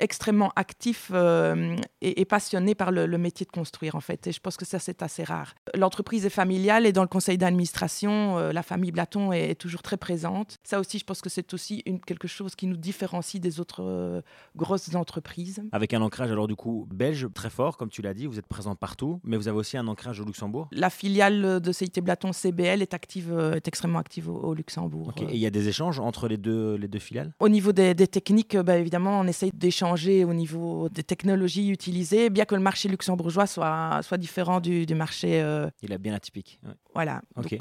extrêmement 0.00 0.52
actifs 0.56 1.10
euh, 1.12 1.76
et, 2.00 2.20
et 2.20 2.24
passionnés 2.24 2.74
par 2.74 2.90
le, 2.90 3.06
le 3.06 3.18
métier 3.18 3.46
de 3.46 3.50
construire, 3.50 3.94
en 3.94 4.00
fait. 4.00 4.26
Et 4.26 4.32
je 4.32 4.40
pense 4.40 4.56
que 4.56 4.64
ça, 4.64 4.78
c'est 4.78 5.02
assez 5.02 5.24
rare. 5.24 5.54
L'entreprise 5.74 6.26
est 6.26 6.30
familiale 6.30 6.86
et 6.86 6.92
dans 6.92 7.02
le 7.02 7.08
conseil 7.08 7.38
d'administration, 7.38 8.38
euh, 8.38 8.52
la 8.52 8.62
famille 8.62 8.90
Blaton 8.90 9.32
est, 9.32 9.50
est 9.50 9.54
toujours 9.54 9.82
très 9.82 9.96
présente. 9.96 10.56
Ça 10.64 10.80
aussi, 10.80 10.98
je 10.98 11.04
pense 11.04 11.20
que 11.20 11.30
c'est 11.30 11.54
aussi 11.54 11.82
une, 11.86 12.00
quelque 12.00 12.28
chose 12.28 12.54
qui 12.54 12.66
nous 12.66 12.76
différencie 12.76 13.40
des 13.40 13.60
autres 13.60 13.82
euh, 13.82 14.20
grosses 14.56 14.94
entreprises. 14.94 15.62
Avec 15.72 15.94
un 15.94 16.02
ancrage 16.02 16.30
alors 16.30 16.48
du 16.48 16.56
coup 16.56 16.88
belge 16.92 17.28
très 17.32 17.50
fort, 17.50 17.76
comme 17.76 17.90
tu 17.90 18.02
l'as 18.02 18.14
dit, 18.14 18.26
vous 18.26 18.38
êtes 18.38 18.46
présent 18.46 18.74
partout, 18.74 19.20
mais 19.24 19.36
vous 19.36 19.48
avez 19.48 19.58
aussi 19.58 19.76
un 19.76 19.86
ancrage 19.86 20.20
au 20.20 20.24
Luxembourg. 20.24 20.68
La 20.72 20.90
filiale 20.90 21.60
de 21.60 21.72
CIT 21.72 22.00
Blaton 22.00 22.32
CBL 22.32 22.82
est 22.82 22.94
active, 22.94 23.32
est 23.54 23.68
extrêmement 23.68 23.98
active 23.98 24.28
au, 24.28 24.54
Luxembourg. 24.54 25.12
Et 25.20 25.34
il 25.34 25.38
y 25.38 25.46
a 25.46 25.50
des 25.50 25.68
échanges 25.68 25.98
entre 25.98 26.28
les 26.28 26.36
deux, 26.36 26.76
les 26.76 26.88
deux 26.88 26.98
filiales? 26.98 27.32
Au 27.40 27.48
niveau 27.48 27.72
des, 27.72 27.94
techniques, 27.94 28.56
bah, 28.56 28.76
évidemment, 28.76 29.20
on 29.20 29.26
essaye 29.26 29.50
d'échanger 29.52 29.83
au 29.92 30.34
niveau 30.34 30.88
des 30.88 31.02
technologies 31.02 31.68
utilisées, 31.68 32.30
bien 32.30 32.44
que 32.44 32.54
le 32.54 32.60
marché 32.60 32.88
luxembourgeois 32.88 33.46
soit, 33.46 34.00
soit 34.02 34.18
différent 34.18 34.60
du, 34.60 34.86
du 34.86 34.94
marché. 34.94 35.40
Euh, 35.42 35.68
il 35.82 35.92
est 35.92 35.98
bien 35.98 36.14
atypique. 36.14 36.60
Voilà. 36.94 37.22
Ok. 37.36 37.52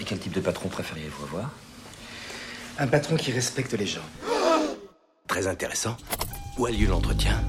Et 0.00 0.04
quel 0.04 0.18
type 0.18 0.32
de 0.32 0.40
patron 0.40 0.68
préfériez-vous 0.68 1.24
avoir? 1.24 1.50
Un 2.78 2.88
patron 2.88 3.16
qui 3.16 3.30
respecte 3.30 3.72
les 3.74 3.86
gens. 3.86 4.02
Très 5.28 5.46
intéressant. 5.46 5.96
Où 6.58 6.66
a 6.66 6.70
lieu 6.70 6.86
l'entretien? 6.86 7.40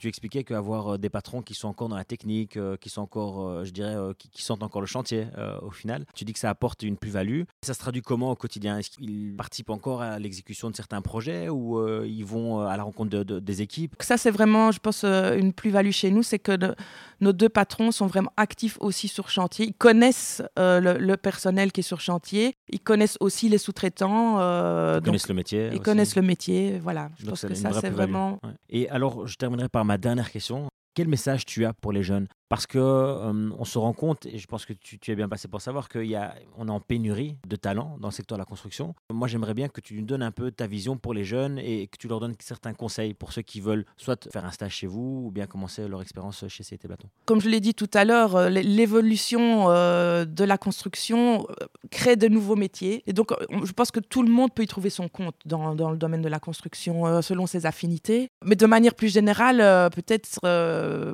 Tu 0.00 0.08
expliquais 0.08 0.42
qu'avoir 0.42 0.94
euh, 0.94 0.98
des 0.98 1.10
patrons 1.10 1.42
qui 1.42 1.54
sont 1.54 1.68
encore 1.68 1.88
dans 1.88 1.96
la 1.96 2.04
technique, 2.04 2.56
euh, 2.56 2.76
qui 2.76 2.88
sont 2.88 3.02
encore, 3.02 3.46
euh, 3.46 3.64
je 3.64 3.70
dirais, 3.70 3.94
qui, 4.18 4.42
sentent 4.42 4.62
encore 4.62 4.80
le 4.80 4.86
chantier 4.86 5.26
au 5.60 5.70
final, 5.70 6.06
tu 6.14 6.24
dis 6.24 6.32
que 6.32 6.38
ça 6.38 6.48
apporte 6.48 6.82
une 6.82 6.96
plus-value. 6.96 7.42
Ça 7.62 7.74
se 7.74 7.78
traduit 7.78 8.00
comment 8.00 8.30
au 8.30 8.34
quotidien? 8.34 8.78
Est-ce 8.78 8.90
qu'ils 8.90 9.34
participent 9.36 9.68
encore 9.68 10.00
à 10.00 10.18
l'exécution 10.18 10.70
de 10.70 10.74
certains 10.74 11.02
projets 11.02 11.50
ou 11.50 11.78
ils 12.04 12.24
vont 12.24 12.60
à 12.60 12.76
la 12.76 12.82
rencontre 12.82 13.10
de, 13.10 13.38
des 13.38 13.62
équipes? 13.62 13.94
Ça, 14.00 14.16
c'est 14.16 14.30
vraiment, 14.30 14.72
je 14.72 14.78
pense, 14.78 15.04
une 15.04 15.52
plus-value 15.52 15.90
chez 15.90 16.10
nous, 16.10 16.22
c'est 16.22 16.38
que 16.38 16.52
nos 17.20 17.32
deux 17.34 17.50
patrons 17.50 17.92
sont 17.92 18.06
vraiment 18.06 18.32
actifs 18.38 18.78
aussi 18.80 19.08
sur 19.08 19.28
chantier. 19.28 19.66
Ils 19.66 19.74
connaissent 19.74 20.42
le, 20.56 21.16
personnel 21.16 21.70
qui 21.70 21.80
est 21.80 21.84
sur 21.84 22.00
chantier. 22.00 22.56
Ils 22.70 22.80
connaissent 22.80 23.18
aussi 23.20 23.50
les 23.50 23.58
sous-traitants. 23.58 24.38
ils 24.96 25.02
connaissent 25.02 25.28
le 25.28 25.34
métier. 25.34 25.70
Ils 25.72 25.80
connaissent 25.80 26.16
le 26.16 26.22
métier. 26.22 26.78
Voilà. 26.78 27.10
Je 27.18 27.26
pense 27.26 27.42
que 27.42 27.54
ça, 27.54 27.72
c'est 27.72 27.90
vraiment. 27.90 28.40
Et 28.70 28.88
alors, 28.88 29.26
je 29.26 29.36
terminerai 29.36 29.68
par 29.68 29.84
ma 29.90 29.98
dernière 29.98 30.30
question. 30.30 30.68
Quel 30.94 31.06
message 31.06 31.46
tu 31.46 31.64
as 31.64 31.72
pour 31.72 31.92
les 31.92 32.02
jeunes? 32.02 32.26
Parce 32.50 32.66
que 32.66 32.78
euh, 32.78 33.50
on 33.56 33.64
se 33.64 33.78
rend 33.78 33.92
compte, 33.92 34.26
et 34.26 34.38
je 34.38 34.46
pense 34.48 34.66
que 34.66 34.72
tu, 34.72 34.98
es 35.06 35.14
bien 35.14 35.28
passé 35.28 35.46
pour 35.46 35.60
savoir 35.60 35.88
qu'on 35.88 36.00
est 36.00 36.16
en 36.58 36.80
pénurie 36.80 37.36
de 37.46 37.54
talents 37.54 37.96
dans 38.00 38.08
le 38.08 38.12
secteur 38.12 38.36
de 38.36 38.40
la 38.40 38.44
construction. 38.44 38.96
Moi, 39.12 39.28
j'aimerais 39.28 39.54
bien 39.54 39.68
que 39.68 39.80
tu 39.80 39.94
nous 39.94 40.04
donnes 40.04 40.24
un 40.24 40.32
peu 40.32 40.50
ta 40.50 40.66
vision 40.66 40.96
pour 40.96 41.14
les 41.14 41.24
jeunes 41.24 41.60
et 41.60 41.86
que 41.86 41.96
tu 41.96 42.08
leur 42.08 42.18
donnes 42.18 42.34
certains 42.40 42.74
conseils 42.74 43.14
pour 43.14 43.32
ceux 43.32 43.42
qui 43.42 43.60
veulent 43.60 43.84
soit 43.96 44.28
faire 44.32 44.44
un 44.44 44.50
stage 44.50 44.72
chez 44.72 44.88
vous 44.88 45.26
ou 45.26 45.30
bien 45.30 45.46
commencer 45.46 45.86
leur 45.86 46.02
expérience 46.02 46.44
chez 46.48 46.64
CT 46.64 46.88
Bâton. 46.88 47.06
Comme 47.24 47.40
je 47.40 47.48
l'ai 47.48 47.60
dit 47.60 47.74
tout 47.74 47.90
à 47.94 48.04
l'heure, 48.04 48.34
euh, 48.34 48.48
l'évolution 48.48 49.70
euh, 49.70 50.24
de 50.24 50.42
la 50.42 50.58
construction 50.58 51.46
crée 51.92 52.16
de 52.16 52.26
nouveaux 52.26 52.56
métiers. 52.56 53.04
Et 53.06 53.12
donc, 53.12 53.30
je 53.62 53.72
pense 53.72 53.92
que 53.92 54.00
tout 54.00 54.24
le 54.24 54.30
monde 54.30 54.52
peut 54.52 54.64
y 54.64 54.66
trouver 54.66 54.90
son 54.90 55.08
compte 55.08 55.36
dans, 55.44 55.76
dans 55.76 55.92
le 55.92 55.96
domaine 55.96 56.22
de 56.22 56.28
la 56.28 56.40
construction 56.40 57.22
selon 57.22 57.46
ses 57.46 57.64
affinités. 57.64 58.28
Mais 58.44 58.56
de 58.56 58.66
manière 58.66 58.96
plus 58.96 59.12
générale, 59.12 59.58
peut-être, 59.90 60.40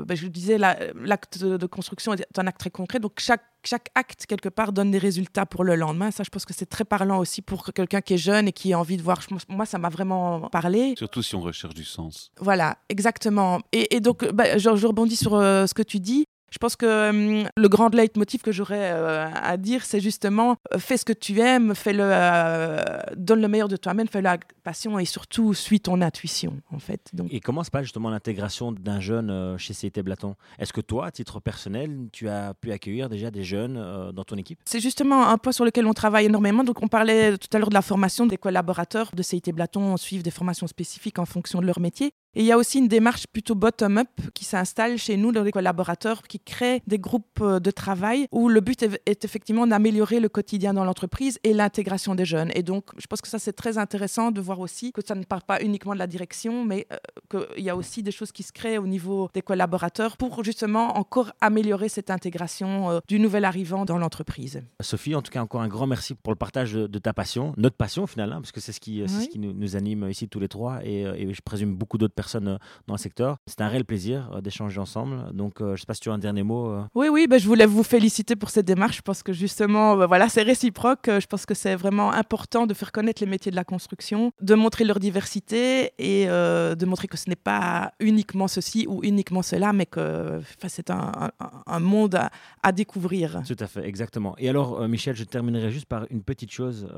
ben, 0.04 0.16
je 0.16 0.24
le 0.24 0.30
disais, 0.30 0.58
la, 0.58 0.76
la 0.94 1.18
de, 1.40 1.66
construction 1.66 2.14
est 2.14 2.38
un 2.38 2.46
acte 2.46 2.60
très 2.60 2.70
concret. 2.70 2.98
Donc 2.98 3.12
chaque, 3.18 3.42
chaque 3.64 3.88
acte, 3.94 4.26
quelque 4.26 4.48
part, 4.48 4.72
donne 4.72 4.90
des 4.90 4.98
résultats 4.98 5.46
pour 5.46 5.64
le 5.64 5.74
lendemain. 5.76 6.10
Ça, 6.10 6.22
je 6.24 6.30
pense 6.30 6.44
que 6.44 6.54
c'est 6.54 6.66
très 6.66 6.84
parlant 6.84 7.18
aussi 7.18 7.42
pour 7.42 7.72
quelqu'un 7.72 8.00
qui 8.00 8.14
est 8.14 8.18
jeune 8.18 8.48
et 8.48 8.52
qui 8.52 8.72
a 8.72 8.78
envie 8.78 8.96
de 8.96 9.02
voir. 9.02 9.20
Moi, 9.48 9.66
ça 9.66 9.78
m'a 9.78 9.88
vraiment 9.88 10.48
parlé. 10.50 10.94
Surtout 10.96 11.22
si 11.22 11.34
on 11.34 11.40
recherche 11.40 11.74
du 11.74 11.84
sens. 11.84 12.30
Voilà, 12.40 12.78
exactement. 12.88 13.60
Et, 13.72 14.00
donc, 14.00 14.30
bah, 14.32 14.58
je, 14.58 14.86
rebondis 14.86 15.16
sur 15.16 15.34
euh, 15.34 15.66
ce 15.66 15.74
que 15.74 15.82
tu 15.82 16.00
dis. 16.00 16.26
Je 16.56 16.58
pense 16.58 16.74
que 16.74 17.10
hum, 17.10 17.50
le 17.54 17.68
grand 17.68 17.94
leitmotiv 17.94 18.40
que 18.40 18.50
j'aurais 18.50 18.92
euh, 18.94 19.28
à 19.30 19.58
dire, 19.58 19.84
c'est 19.84 20.00
justement 20.00 20.56
euh, 20.72 20.78
fais 20.78 20.96
ce 20.96 21.04
que 21.04 21.12
tu 21.12 21.38
aimes, 21.38 21.74
fais-le, 21.74 22.02
euh, 22.02 22.82
donne 23.14 23.42
le 23.42 23.48
meilleur 23.48 23.68
de 23.68 23.76
toi-même, 23.76 24.08
fais-le 24.08 24.26
avec 24.26 24.44
passion 24.62 24.98
et 24.98 25.04
surtout 25.04 25.52
suis 25.52 25.80
ton 25.80 26.00
intuition 26.00 26.58
en 26.72 26.78
fait. 26.78 27.10
Donc... 27.12 27.28
Et 27.30 27.40
comment 27.40 27.62
se 27.62 27.70
passe 27.70 27.82
justement 27.82 28.08
l'intégration 28.08 28.72
d'un 28.72 29.00
jeune 29.00 29.58
chez 29.58 29.74
CT 29.74 30.00
Blaton? 30.00 30.34
Est-ce 30.58 30.72
que 30.72 30.80
toi, 30.80 31.04
à 31.04 31.10
titre 31.10 31.40
personnel, 31.40 32.08
tu 32.10 32.30
as 32.30 32.54
pu 32.54 32.72
accueillir 32.72 33.10
déjà 33.10 33.30
des 33.30 33.44
jeunes 33.44 33.74
dans 34.14 34.24
ton 34.24 34.36
équipe? 34.36 34.58
C'est 34.64 34.80
justement 34.80 35.28
un 35.28 35.36
point 35.36 35.52
sur 35.52 35.66
lequel 35.66 35.84
on 35.84 35.92
travaille 35.92 36.24
énormément. 36.24 36.64
Donc 36.64 36.82
on 36.82 36.88
parlait 36.88 37.36
tout 37.36 37.48
à 37.52 37.58
l'heure 37.58 37.68
de 37.68 37.74
la 37.74 37.82
formation 37.82 38.24
des 38.24 38.38
collaborateurs 38.38 39.10
de 39.14 39.22
CIT 39.22 39.52
Blaton, 39.52 39.98
suivent 39.98 40.22
des 40.22 40.30
formations 40.30 40.66
spécifiques 40.66 41.18
en 41.18 41.26
fonction 41.26 41.60
de 41.60 41.66
leur 41.66 41.80
métier. 41.80 42.14
Et 42.36 42.40
il 42.40 42.44
y 42.44 42.52
a 42.52 42.58
aussi 42.58 42.80
une 42.80 42.86
démarche 42.86 43.26
plutôt 43.26 43.54
bottom-up 43.54 44.10
qui 44.34 44.44
s'installe 44.44 44.98
chez 44.98 45.16
nous 45.16 45.32
dans 45.32 45.42
les 45.42 45.52
collaborateurs 45.52 46.20
qui 46.20 46.38
créent 46.38 46.82
des 46.86 46.98
groupes 46.98 47.40
euh, 47.40 47.60
de 47.60 47.70
travail 47.70 48.28
où 48.30 48.50
le 48.50 48.60
but 48.60 48.82
est, 48.82 49.24
effectivement 49.24 49.66
d'améliorer 49.66 50.20
le 50.20 50.28
quotidien 50.28 50.74
dans 50.74 50.84
l'entreprise 50.84 51.38
et 51.44 51.54
l'intégration 51.54 52.14
des 52.14 52.26
jeunes. 52.26 52.50
Et 52.54 52.62
donc, 52.62 52.90
je 52.98 53.06
pense 53.06 53.22
que 53.22 53.28
ça, 53.28 53.38
c'est 53.38 53.54
très 53.54 53.78
intéressant 53.78 54.32
de 54.32 54.40
voir 54.42 54.60
aussi 54.60 54.92
que 54.92 55.00
ça 55.02 55.14
ne 55.14 55.24
part 55.24 55.44
pas 55.44 55.62
uniquement 55.62 55.94
de 55.94 55.98
la 55.98 56.06
direction, 56.06 56.62
mais 56.62 56.86
euh, 56.92 57.46
qu'il 57.54 57.64
y 57.64 57.70
a 57.70 57.76
aussi 57.76 58.02
des 58.02 58.10
choses 58.10 58.32
qui 58.32 58.42
se 58.42 58.52
créent 58.52 58.76
au 58.76 58.86
niveau 58.86 59.30
des 59.32 59.40
collaborateurs 59.40 60.18
pour 60.18 60.44
justement 60.44 60.98
encore 60.98 61.32
améliorer 61.40 61.88
cette 61.88 62.10
intégration 62.10 62.90
euh, 62.90 62.98
du 63.08 63.18
nouvel 63.18 63.46
arrivant 63.46 63.86
dans 63.86 63.96
l'entreprise. 63.96 64.62
Sophie, 64.80 65.14
en 65.14 65.22
tout 65.22 65.32
cas, 65.32 65.40
encore 65.40 65.62
un 65.62 65.68
grand 65.68 65.86
merci 65.86 66.14
pour 66.14 66.34
le 66.34 66.38
partage 66.38 66.74
de, 66.74 66.98
ta 66.98 67.14
passion, 67.14 67.54
notre 67.56 67.76
passion 67.76 68.02
au 68.02 68.06
final, 68.06 68.30
hein, 68.30 68.42
parce 68.42 68.52
que 68.52 68.60
c'est 68.60 68.72
ce 68.72 68.80
qui, 68.80 69.02
ce 69.08 69.26
qui 69.26 69.38
nous, 69.38 69.74
anime 69.74 70.10
ici 70.10 70.28
tous 70.28 70.38
les 70.38 70.48
trois 70.48 70.84
et, 70.84 71.00
et 71.00 71.32
je 71.32 71.40
présume 71.40 71.74
beaucoup 71.74 71.96
d'autres 71.96 72.14
personnes 72.14 72.25
euh, 72.34 72.58
dans 72.86 72.94
le 72.94 72.98
secteur. 72.98 73.36
C'est 73.46 73.60
un 73.60 73.68
réel 73.68 73.84
plaisir 73.84 74.30
euh, 74.34 74.40
d'échanger 74.40 74.80
ensemble. 74.80 75.32
Donc, 75.32 75.60
euh, 75.60 75.68
je 75.68 75.72
ne 75.72 75.76
sais 75.76 75.86
pas 75.86 75.94
si 75.94 76.00
tu 76.00 76.10
as 76.10 76.12
un 76.12 76.18
dernier 76.18 76.42
mot. 76.42 76.76
Oui, 76.94 77.08
oui, 77.08 77.26
bah, 77.26 77.38
je 77.38 77.46
voulais 77.46 77.66
vous 77.66 77.82
féliciter 77.82 78.36
pour 78.36 78.50
cette 78.50 78.66
démarche. 78.66 78.96
Je 78.96 79.02
pense 79.02 79.22
que 79.22 79.32
justement, 79.32 79.96
bah, 79.96 80.06
voilà, 80.06 80.28
c'est 80.28 80.42
réciproque. 80.42 81.06
Je 81.06 81.26
pense 81.26 81.46
que 81.46 81.54
c'est 81.54 81.76
vraiment 81.76 82.12
important 82.12 82.66
de 82.66 82.74
faire 82.74 82.92
connaître 82.92 83.22
les 83.22 83.30
métiers 83.30 83.50
de 83.50 83.56
la 83.56 83.64
construction, 83.64 84.32
de 84.40 84.54
montrer 84.54 84.84
leur 84.84 84.98
diversité 84.98 85.92
et 85.98 86.26
de 86.26 86.84
montrer 86.84 87.08
que 87.08 87.16
ce 87.16 87.28
n'est 87.28 87.36
pas 87.36 87.92
uniquement 88.00 88.48
ceci 88.48 88.86
ou 88.88 89.02
uniquement 89.02 89.42
cela, 89.42 89.72
mais 89.72 89.86
que 89.86 90.40
c'est 90.68 90.90
un, 90.90 91.30
un, 91.66 91.80
monde 91.80 92.16
à, 92.16 92.30
à, 92.62 92.72
découvrir. 92.72 93.42
Tout 93.46 93.56
à 93.58 93.66
fait, 93.66 93.86
exactement. 93.86 94.34
Et 94.38 94.48
alors, 94.48 94.86
Michel, 94.88 95.14
je 95.14 95.24
terminerai 95.24 95.70
juste 95.70 95.86
par 95.86 96.06
une 96.10 96.22
petite 96.22 96.50
chose. 96.50 96.88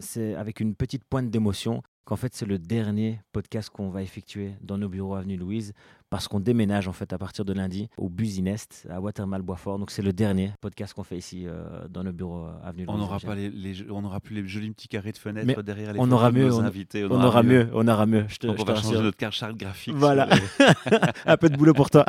c'est 0.00 0.34
avec 0.34 0.60
une 0.60 0.74
petite 0.74 1.04
pointe 1.04 1.30
d'émotion 1.30 1.82
qu'en 2.04 2.16
fait 2.16 2.34
c'est 2.34 2.46
le 2.46 2.58
dernier 2.58 3.20
podcast 3.32 3.70
qu'on 3.70 3.88
va 3.88 4.02
effectuer 4.02 4.54
dans 4.60 4.78
nos 4.78 4.88
bureaux 4.88 5.14
Avenue 5.14 5.36
Louise 5.36 5.72
parce 6.10 6.28
qu'on 6.28 6.38
déménage 6.38 6.86
en 6.86 6.92
fait 6.92 7.12
à 7.12 7.18
partir 7.18 7.44
de 7.44 7.52
lundi 7.52 7.88
au 7.96 8.08
Businest 8.08 8.86
à 8.88 9.00
Watermal 9.00 9.42
Boisfort. 9.42 9.78
Donc 9.80 9.90
c'est 9.90 10.02
le 10.02 10.12
dernier 10.12 10.52
podcast 10.60 10.94
qu'on 10.94 11.02
fait 11.02 11.16
ici 11.16 11.44
euh, 11.46 11.88
dans 11.88 12.04
nos 12.04 12.12
bureaux 12.12 12.44
euh, 12.44 12.52
Avenue 12.68 12.84
Louise. 12.84 12.94
On 12.94 12.98
n'aura 12.98 13.18
pas 13.18 13.34
les, 13.34 13.90
on 13.90 14.02
n'aura 14.02 14.20
plus 14.20 14.36
les 14.36 14.46
jolis 14.46 14.70
petits 14.70 14.86
carrés 14.86 15.10
de 15.10 15.18
fenêtres 15.18 15.62
derrière 15.62 15.92
les 15.92 15.98
on 15.98 16.10
aura 16.12 16.30
mieux, 16.30 16.52
on, 16.52 16.60
invités. 16.60 17.04
On, 17.04 17.20
aura 17.20 17.42
mieux. 17.42 17.68
on 17.72 17.88
aura 17.88 18.06
mieux. 18.06 18.26
Je 18.28 18.36
te, 18.36 18.46
on 18.46 18.54
va 18.54 18.76
changer 18.76 19.00
notre 19.00 19.16
carte 19.16 19.56
graphique. 19.56 19.94
Voilà, 19.96 20.28
un 21.26 21.36
peu 21.36 21.48
de 21.48 21.56
boulot 21.56 21.74
pour 21.74 21.90
toi. 21.90 22.04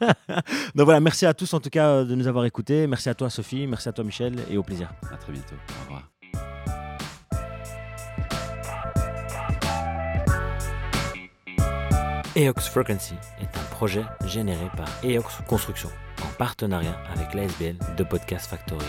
Donc 0.74 0.84
voilà, 0.84 1.00
merci 1.00 1.26
à 1.26 1.34
tous 1.34 1.52
en 1.52 1.60
tout 1.60 1.70
cas 1.70 2.04
de 2.04 2.14
nous 2.14 2.28
avoir 2.28 2.44
écoutés. 2.44 2.86
Merci 2.86 3.08
à 3.08 3.14
toi 3.14 3.28
Sophie, 3.28 3.66
merci 3.66 3.88
à 3.88 3.92
toi 3.92 4.04
Michel 4.04 4.36
et 4.50 4.56
au 4.56 4.62
plaisir. 4.62 4.92
À 5.12 5.16
très 5.16 5.32
bientôt. 5.32 5.56
Au 5.80 5.84
revoir. 5.84 6.87
EOX 12.38 12.68
Frequency 12.68 13.14
est 13.40 13.58
un 13.58 13.64
projet 13.72 14.04
généré 14.24 14.70
par 14.76 14.86
EOX 15.02 15.42
Construction 15.48 15.88
en 16.22 16.28
partenariat 16.38 16.96
avec 17.12 17.34
l'ASBL 17.34 17.74
de 17.96 18.04
Podcast 18.04 18.48
Factory. 18.48 18.86